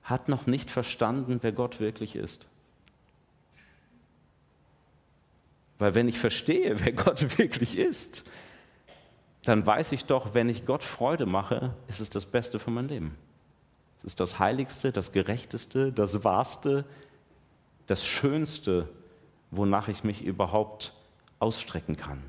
hat 0.03 0.29
noch 0.29 0.47
nicht 0.47 0.69
verstanden, 0.69 1.39
wer 1.41 1.51
Gott 1.51 1.79
wirklich 1.79 2.15
ist. 2.15 2.47
Weil 5.79 5.93
wenn 5.93 6.07
ich 6.07 6.17
verstehe, 6.17 6.83
wer 6.83 6.93
Gott 6.93 7.37
wirklich 7.37 7.77
ist, 7.77 8.23
dann 9.43 9.65
weiß 9.65 9.91
ich 9.91 10.05
doch, 10.05 10.33
wenn 10.33 10.49
ich 10.49 10.65
Gott 10.65 10.83
Freude 10.83 11.25
mache, 11.25 11.73
ist 11.87 12.01
es 12.01 12.09
das 12.09 12.25
Beste 12.25 12.59
für 12.59 12.71
mein 12.71 12.87
Leben. 12.87 13.15
Es 13.99 14.05
ist 14.05 14.19
das 14.19 14.39
Heiligste, 14.39 14.91
das 14.91 15.11
Gerechteste, 15.11 15.91
das 15.91 16.23
Wahrste, 16.23 16.85
das 17.85 18.05
Schönste, 18.05 18.89
wonach 19.51 19.87
ich 19.87 20.03
mich 20.03 20.23
überhaupt 20.23 20.93
ausstrecken 21.39 21.95
kann. 21.95 22.21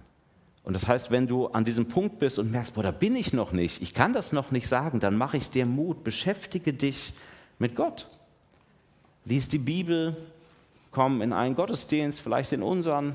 Und 0.68 0.74
das 0.74 0.86
heißt, 0.86 1.10
wenn 1.10 1.26
du 1.26 1.46
an 1.46 1.64
diesem 1.64 1.88
Punkt 1.88 2.18
bist 2.18 2.38
und 2.38 2.50
merkst, 2.50 2.74
boah, 2.74 2.82
da 2.82 2.90
bin 2.90 3.16
ich 3.16 3.32
noch 3.32 3.52
nicht, 3.52 3.80
ich 3.80 3.94
kann 3.94 4.12
das 4.12 4.34
noch 4.34 4.50
nicht 4.50 4.68
sagen, 4.68 5.00
dann 5.00 5.16
mache 5.16 5.38
ich 5.38 5.48
dir 5.48 5.64
Mut, 5.64 6.04
beschäftige 6.04 6.74
dich 6.74 7.14
mit 7.58 7.74
Gott. 7.74 8.06
Lies 9.24 9.48
die 9.48 9.56
Bibel, 9.56 10.14
komm 10.90 11.22
in 11.22 11.32
einen 11.32 11.54
Gottesdienst, 11.54 12.20
vielleicht 12.20 12.52
in 12.52 12.62
unseren, 12.62 13.14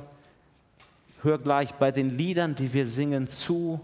hör 1.22 1.38
gleich 1.38 1.76
bei 1.76 1.92
den 1.92 2.18
Liedern, 2.18 2.56
die 2.56 2.74
wir 2.74 2.88
singen, 2.88 3.28
zu. 3.28 3.80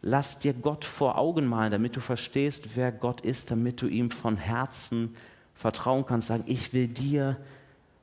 Lass 0.00 0.38
dir 0.38 0.54
Gott 0.54 0.86
vor 0.86 1.18
Augen 1.18 1.44
malen, 1.44 1.72
damit 1.72 1.96
du 1.96 2.00
verstehst, 2.00 2.70
wer 2.74 2.90
Gott 2.90 3.20
ist, 3.20 3.50
damit 3.50 3.82
du 3.82 3.86
ihm 3.86 4.10
von 4.10 4.38
Herzen 4.38 5.14
vertrauen 5.54 6.06
kannst, 6.06 6.28
sagen, 6.28 6.44
ich 6.46 6.72
will 6.72 6.88
dir 6.88 7.36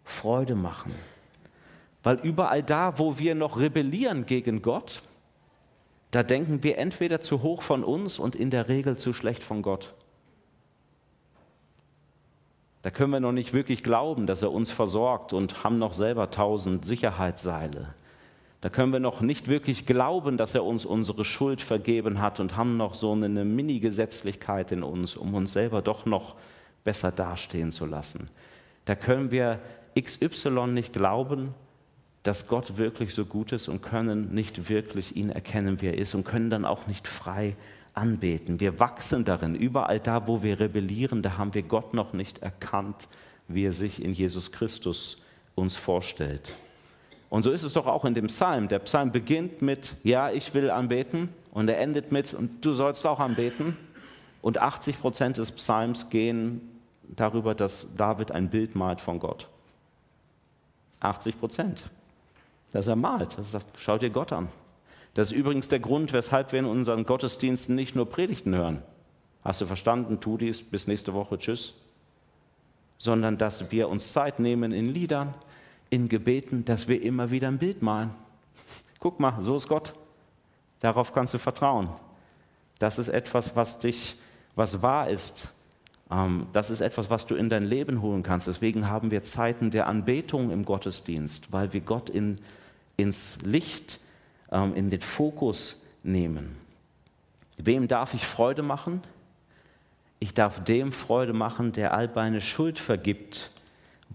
Freude 0.05 0.53
machen. 0.53 0.93
Weil 2.03 2.19
überall 2.21 2.61
da, 2.61 2.99
wo 2.99 3.17
wir 3.17 3.33
noch 3.33 3.59
rebellieren 3.59 4.27
gegen 4.27 4.61
Gott, 4.61 5.01
da 6.11 6.23
denken 6.23 6.63
wir 6.63 6.77
entweder 6.77 7.21
zu 7.21 7.43
hoch 7.43 7.61
von 7.61 7.83
uns 7.83 8.19
und 8.19 8.35
in 8.35 8.49
der 8.49 8.69
Regel 8.69 8.97
zu 8.97 9.13
schlecht 9.13 9.43
von 9.43 9.61
Gott. 9.61 9.93
Da 12.81 12.91
können 12.91 13.11
wir 13.11 13.19
noch 13.19 13.33
nicht 13.33 13.53
wirklich 13.53 13.83
glauben, 13.83 14.27
dass 14.27 14.41
er 14.41 14.51
uns 14.51 14.71
versorgt 14.71 15.33
und 15.33 15.63
haben 15.63 15.77
noch 15.77 15.93
selber 15.93 16.31
tausend 16.31 16.85
Sicherheitsseile. 16.85 17.93
Da 18.61 18.69
können 18.69 18.93
wir 18.93 18.99
noch 18.99 19.21
nicht 19.21 19.49
wirklich 19.49 19.85
glauben, 19.85 20.37
dass 20.37 20.55
er 20.55 20.63
uns 20.63 20.85
unsere 20.85 21.25
Schuld 21.25 21.61
vergeben 21.61 22.21
hat 22.21 22.39
und 22.39 22.55
haben 22.55 22.77
noch 22.77 22.95
so 22.95 23.11
eine 23.11 23.45
Mini-Gesetzlichkeit 23.45 24.71
in 24.71 24.83
uns, 24.83 25.15
um 25.15 25.33
uns 25.35 25.53
selber 25.53 25.81
doch 25.81 26.05
noch 26.05 26.35
besser 26.83 27.11
dastehen 27.11 27.71
zu 27.71 27.85
lassen. 27.85 28.29
Da 28.85 28.95
können 28.95 29.31
wir 29.31 29.59
XY 29.99 30.67
nicht 30.67 30.93
glauben, 30.93 31.53
dass 32.23 32.47
Gott 32.47 32.77
wirklich 32.77 33.13
so 33.13 33.25
gut 33.25 33.51
ist 33.51 33.67
und 33.67 33.81
können 33.81 34.33
nicht 34.33 34.69
wirklich 34.69 35.15
ihn 35.15 35.29
erkennen, 35.29 35.81
wie 35.81 35.87
er 35.87 35.97
ist 35.97 36.13
und 36.15 36.25
können 36.25 36.49
dann 36.49 36.65
auch 36.65 36.87
nicht 36.87 37.07
frei 37.07 37.55
anbeten. 37.93 38.59
Wir 38.59 38.79
wachsen 38.79 39.25
darin. 39.25 39.55
Überall 39.55 39.99
da, 39.99 40.27
wo 40.27 40.43
wir 40.43 40.59
rebellieren, 40.59 41.21
da 41.21 41.37
haben 41.37 41.53
wir 41.53 41.63
Gott 41.63 41.93
noch 41.93 42.13
nicht 42.13 42.39
erkannt, 42.39 43.07
wie 43.47 43.65
er 43.65 43.71
sich 43.71 44.03
in 44.03 44.13
Jesus 44.13 44.51
Christus 44.51 45.17
uns 45.55 45.75
vorstellt. 45.75 46.53
Und 47.29 47.43
so 47.43 47.51
ist 47.51 47.63
es 47.63 47.73
doch 47.73 47.87
auch 47.87 48.05
in 48.05 48.13
dem 48.13 48.27
Psalm. 48.27 48.67
Der 48.67 48.79
Psalm 48.79 49.11
beginnt 49.11 49.61
mit, 49.61 49.95
ja, 50.03 50.29
ich 50.31 50.53
will 50.53 50.69
anbeten 50.69 51.29
und 51.51 51.67
er 51.67 51.79
endet 51.79 52.11
mit, 52.11 52.33
und 52.33 52.63
du 52.63 52.73
sollst 52.73 53.05
auch 53.05 53.19
anbeten. 53.19 53.75
Und 54.41 54.59
80 54.59 54.99
Prozent 54.99 55.37
des 55.37 55.51
Psalms 55.51 56.09
gehen 56.09 56.61
darüber, 57.03 57.55
dass 57.55 57.95
David 57.97 58.31
ein 58.31 58.49
Bild 58.49 58.75
malt 58.75 59.01
von 59.01 59.19
Gott. 59.19 59.47
80 60.99 61.39
Prozent. 61.39 61.89
Dass 62.71 62.87
er 62.87 62.95
malt. 62.95 63.37
Er 63.37 63.43
sagt, 63.43 63.65
schau 63.77 63.97
dir 63.97 64.09
Gott 64.09 64.31
an. 64.31 64.49
Das 65.13 65.31
ist 65.31 65.37
übrigens 65.37 65.67
der 65.67 65.79
Grund, 65.79 66.13
weshalb 66.13 66.51
wir 66.51 66.59
in 66.59 66.65
unseren 66.65 67.05
Gottesdiensten 67.05 67.75
nicht 67.75 67.95
nur 67.95 68.07
Predigten 68.07 68.53
hören. 68.53 68.83
Hast 69.43 69.61
du 69.61 69.65
verstanden? 69.65 70.19
Tu 70.19 70.37
dies, 70.37 70.61
bis 70.61 70.87
nächste 70.87 71.13
Woche, 71.13 71.37
tschüss. 71.37 71.73
Sondern 72.97 73.37
dass 73.37 73.71
wir 73.71 73.89
uns 73.89 74.11
Zeit 74.11 74.39
nehmen 74.39 74.71
in 74.71 74.93
Liedern, 74.93 75.33
in 75.89 76.09
Gebeten, 76.09 76.65
dass 76.65 76.87
wir 76.87 77.01
immer 77.01 77.31
wieder 77.31 77.47
ein 77.47 77.57
Bild 77.57 77.81
malen. 77.81 78.11
Guck 78.99 79.19
mal, 79.19 79.41
so 79.41 79.55
ist 79.55 79.67
Gott. 79.67 79.93
Darauf 80.79 81.13
kannst 81.13 81.33
du 81.33 81.39
vertrauen. 81.39 81.89
Das 82.79 82.99
ist 82.99 83.07
etwas, 83.07 83.55
was 83.55 83.79
dich, 83.79 84.17
was 84.55 84.81
wahr 84.81 85.09
ist. 85.09 85.53
Ähm, 86.11 86.47
das 86.53 86.69
ist 86.69 86.81
etwas, 86.81 87.09
was 87.09 87.25
du 87.25 87.35
in 87.35 87.49
dein 87.49 87.63
Leben 87.63 88.01
holen 88.01 88.23
kannst. 88.23 88.47
Deswegen 88.47 88.89
haben 88.89 89.11
wir 89.11 89.23
Zeiten 89.23 89.71
der 89.71 89.87
Anbetung 89.87 90.51
im 90.51 90.65
Gottesdienst, 90.65 91.51
weil 91.51 91.73
wir 91.73 91.81
Gott 91.81 92.09
in, 92.09 92.35
ins 92.95 93.39
Licht, 93.43 93.99
ähm, 94.51 94.75
in 94.75 94.89
den 94.89 95.01
Fokus 95.01 95.81
nehmen. 96.03 96.55
Wem 97.57 97.87
darf 97.87 98.13
ich 98.13 98.25
Freude 98.25 98.61
machen? 98.61 99.01
Ich 100.19 100.33
darf 100.33 100.63
dem 100.63 100.91
Freude 100.91 101.33
machen, 101.33 101.71
der 101.71 101.93
all 101.93 102.09
meine 102.13 102.41
Schuld 102.41 102.79
vergibt 102.79 103.51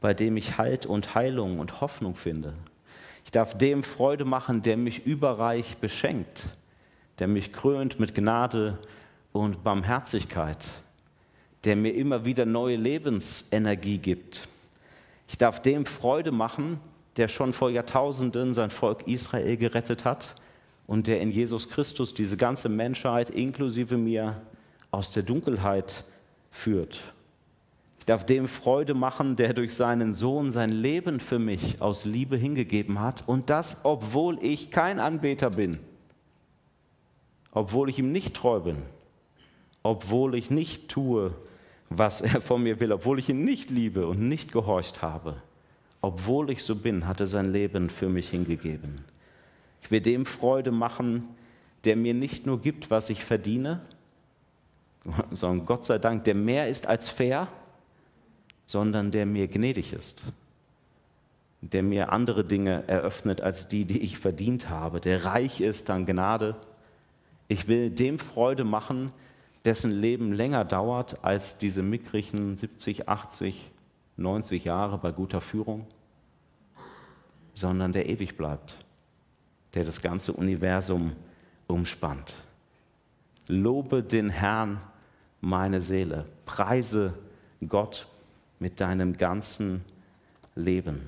bei 0.02 0.12
dem 0.12 0.36
ich 0.36 0.58
Halt 0.58 0.84
und 0.84 1.14
Heilung 1.14 1.58
und 1.58 1.80
Hoffnung 1.80 2.16
finde. 2.16 2.52
Ich 3.24 3.30
darf 3.30 3.56
dem 3.56 3.82
Freude 3.82 4.26
machen, 4.26 4.60
der 4.60 4.76
mich 4.76 5.06
überreich 5.06 5.78
beschenkt, 5.78 6.48
der 7.18 7.28
mich 7.28 7.52
krönt 7.52 7.98
mit 8.00 8.14
Gnade 8.14 8.78
und 9.32 9.62
Barmherzigkeit, 9.62 10.68
der 11.64 11.76
mir 11.76 11.94
immer 11.94 12.24
wieder 12.24 12.44
neue 12.44 12.76
Lebensenergie 12.76 13.98
gibt. 13.98 14.48
Ich 15.28 15.38
darf 15.38 15.62
dem 15.62 15.86
Freude 15.86 16.32
machen, 16.32 16.80
der 17.16 17.28
schon 17.28 17.52
vor 17.52 17.70
Jahrtausenden 17.70 18.54
sein 18.54 18.70
Volk 18.70 19.06
Israel 19.06 19.56
gerettet 19.56 20.04
hat 20.04 20.36
und 20.86 21.06
der 21.06 21.20
in 21.20 21.30
Jesus 21.30 21.68
Christus 21.68 22.14
diese 22.14 22.36
ganze 22.36 22.68
Menschheit 22.68 23.30
inklusive 23.30 23.96
mir 23.96 24.40
aus 24.90 25.10
der 25.12 25.22
Dunkelheit 25.22 26.04
führt 26.50 27.00
ich 28.02 28.06
darf 28.06 28.26
dem 28.26 28.48
Freude 28.48 28.94
machen, 28.94 29.36
der 29.36 29.54
durch 29.54 29.74
seinen 29.74 30.12
Sohn 30.12 30.50
sein 30.50 30.70
Leben 30.70 31.20
für 31.20 31.38
mich 31.38 31.80
aus 31.80 32.04
Liebe 32.04 32.36
hingegeben 32.36 32.98
hat. 32.98 33.22
Und 33.28 33.48
das, 33.48 33.84
obwohl 33.84 34.42
ich 34.42 34.72
kein 34.72 34.98
Anbeter 34.98 35.50
bin, 35.50 35.78
obwohl 37.52 37.88
ich 37.88 38.00
ihm 38.00 38.10
nicht 38.10 38.34
treu 38.34 38.58
bin, 38.58 38.78
obwohl 39.84 40.34
ich 40.34 40.50
nicht 40.50 40.88
tue, 40.88 41.32
was 41.98 42.20
er 42.20 42.40
von 42.40 42.62
mir 42.62 42.80
will, 42.80 42.92
obwohl 42.92 43.18
ich 43.18 43.28
ihn 43.28 43.44
nicht 43.44 43.70
liebe 43.70 44.06
und 44.06 44.28
nicht 44.28 44.52
gehorcht 44.52 45.02
habe. 45.02 45.36
Obwohl 46.00 46.50
ich 46.50 46.64
so 46.64 46.74
bin, 46.76 47.06
hat 47.06 47.20
er 47.20 47.26
sein 47.26 47.52
Leben 47.52 47.88
für 47.88 48.08
mich 48.08 48.30
hingegeben. 48.30 49.02
Ich 49.82 49.90
will 49.90 50.00
dem 50.00 50.26
Freude 50.26 50.72
machen, 50.72 51.28
der 51.84 51.96
mir 51.96 52.14
nicht 52.14 52.46
nur 52.46 52.60
gibt, 52.60 52.90
was 52.90 53.10
ich 53.10 53.24
verdiene, 53.24 53.80
sondern 55.30 55.66
Gott 55.66 55.84
sei 55.84 55.98
Dank, 55.98 56.24
der 56.24 56.34
mehr 56.34 56.68
ist 56.68 56.86
als 56.86 57.08
fair, 57.08 57.48
sondern 58.66 59.10
der 59.10 59.26
mir 59.26 59.48
gnädig 59.48 59.92
ist, 59.92 60.24
der 61.60 61.82
mir 61.82 62.12
andere 62.12 62.44
Dinge 62.44 62.84
eröffnet 62.86 63.40
als 63.40 63.68
die, 63.68 63.84
die 63.84 64.02
ich 64.02 64.18
verdient 64.18 64.70
habe, 64.70 65.00
der 65.00 65.24
reich 65.24 65.60
ist 65.60 65.90
an 65.90 66.06
Gnade. 66.06 66.56
Ich 67.48 67.68
will 67.68 67.90
dem 67.90 68.18
Freude 68.18 68.64
machen, 68.64 69.12
dessen 69.64 69.92
Leben 69.92 70.32
länger 70.32 70.64
dauert 70.64 71.24
als 71.24 71.58
diese 71.58 71.82
mickrigen 71.82 72.56
70, 72.56 73.08
80, 73.08 73.70
90 74.16 74.64
Jahre 74.64 74.98
bei 74.98 75.12
guter 75.12 75.40
Führung, 75.40 75.86
sondern 77.54 77.92
der 77.92 78.08
ewig 78.08 78.36
bleibt, 78.36 78.76
der 79.74 79.84
das 79.84 80.02
ganze 80.02 80.32
Universum 80.32 81.12
umspannt. 81.66 82.34
Lobe 83.48 84.02
den 84.02 84.30
Herrn, 84.30 84.80
meine 85.40 85.80
Seele, 85.80 86.26
preise 86.46 87.14
Gott 87.66 88.06
mit 88.58 88.80
deinem 88.80 89.16
ganzen 89.16 89.84
Leben. 90.54 91.00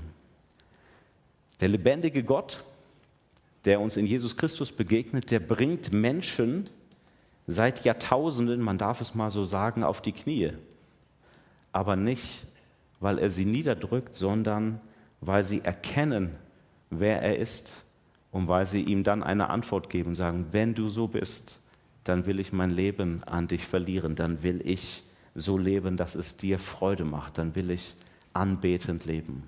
Der 1.60 1.68
lebendige 1.68 2.24
Gott, 2.24 2.64
der 3.64 3.80
uns 3.80 3.96
in 3.96 4.06
Jesus 4.06 4.36
Christus 4.36 4.72
begegnet, 4.72 5.30
der 5.30 5.40
bringt 5.40 5.92
Menschen 5.92 6.68
seit 7.46 7.85
Jahrtausenden, 7.85 8.61
man 8.61 8.78
darf 8.78 9.00
es 9.00 9.14
mal 9.14 9.30
so 9.30 9.44
sagen, 9.44 9.85
auf 9.85 10.00
die 10.00 10.12
Knie. 10.12 10.52
Aber 11.72 11.96
nicht, 11.96 12.44
weil 13.00 13.18
er 13.18 13.30
sie 13.30 13.44
niederdrückt, 13.44 14.14
sondern 14.14 14.80
weil 15.20 15.44
sie 15.44 15.61
erkennen, 15.61 16.30
wer 16.90 17.22
er 17.22 17.38
ist 17.38 17.72
und 18.30 18.48
weil 18.48 18.66
sie 18.66 18.83
ihm 18.83 19.04
dann 19.04 19.22
eine 19.22 19.50
Antwort 19.50 19.90
geben, 19.90 20.14
sagen, 20.14 20.46
wenn 20.52 20.74
du 20.74 20.88
so 20.88 21.09
bist, 21.09 21.59
dann 22.04 22.26
will 22.26 22.38
ich 22.38 22.52
mein 22.52 22.70
Leben 22.70 23.22
an 23.24 23.48
dich 23.48 23.66
verlieren, 23.66 24.14
dann 24.14 24.42
will 24.42 24.61
ich 24.64 25.02
so 25.35 25.59
leben, 25.59 25.96
dass 25.96 26.14
es 26.14 26.37
dir 26.37 26.59
Freude 26.59 27.04
macht, 27.04 27.38
dann 27.38 27.54
will 27.54 27.70
ich 27.70 27.96
anbetend 28.33 29.04
leben. 29.04 29.44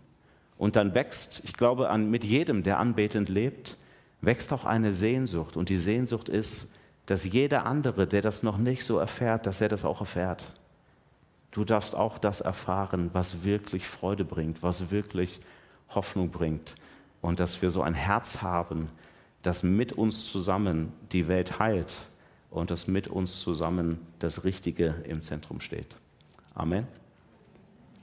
Und 0.59 0.77
dann 0.77 0.95
wächst, 0.95 1.43
ich 1.45 1.53
glaube, 1.53 1.91
an, 1.91 2.11
mit 2.11 2.25
jedem, 2.25 2.63
der 2.63 2.79
anbetend 2.79 3.29
lebt, 3.29 3.77
wächst 4.23 4.53
auch 4.53 4.65
eine 4.65 4.93
Sehnsucht. 4.93 5.57
Und 5.57 5.69
die 5.69 5.79
Sehnsucht 5.79 6.29
ist, 6.29 6.69
dass 7.07 7.25
jeder 7.25 7.67
andere, 7.67 8.07
der 8.07 8.23
das 8.23 8.43
noch 8.43 8.59
nicht 8.59 8.85
so 8.85 8.99
erfährt, 8.99 9.47
dass 9.47 9.61
er 9.61 9.69
das 9.69 9.85
auch 9.85 10.01
erfährt. 10.01 10.53
Du 11.53 11.65
darfst 11.65 11.95
auch 11.95 12.19
das 12.19 12.41
erfahren, 12.41 13.11
was 13.13 13.45
wirklich 13.45 13.87
Freude 13.87 14.25
bringt, 14.25 14.63
was 14.63 14.91
wirklich 14.91 15.41
Hoffnung 15.95 16.31
bringt. 16.31 16.77
Und 17.23 17.41
dass 17.41 17.63
wir 17.63 17.71
so 17.71 17.83
ein 17.83 17.95
Herz 17.95 18.43
haben, 18.43 18.89
das 19.43 19.63
mit 19.63 19.93
uns 19.93 20.27
zusammen 20.27 20.93
die 21.13 21.29
Welt 21.29 21.59
heilt 21.59 22.09
und 22.51 22.71
das 22.71 22.89
mit 22.89 23.09
uns 23.09 23.41
zusammen 23.41 23.99
das 24.19 24.45
Richtige 24.45 24.97
im 25.05 25.23
Zentrum 25.23 25.61
steht. 25.61 25.97
Amen. 26.55 26.87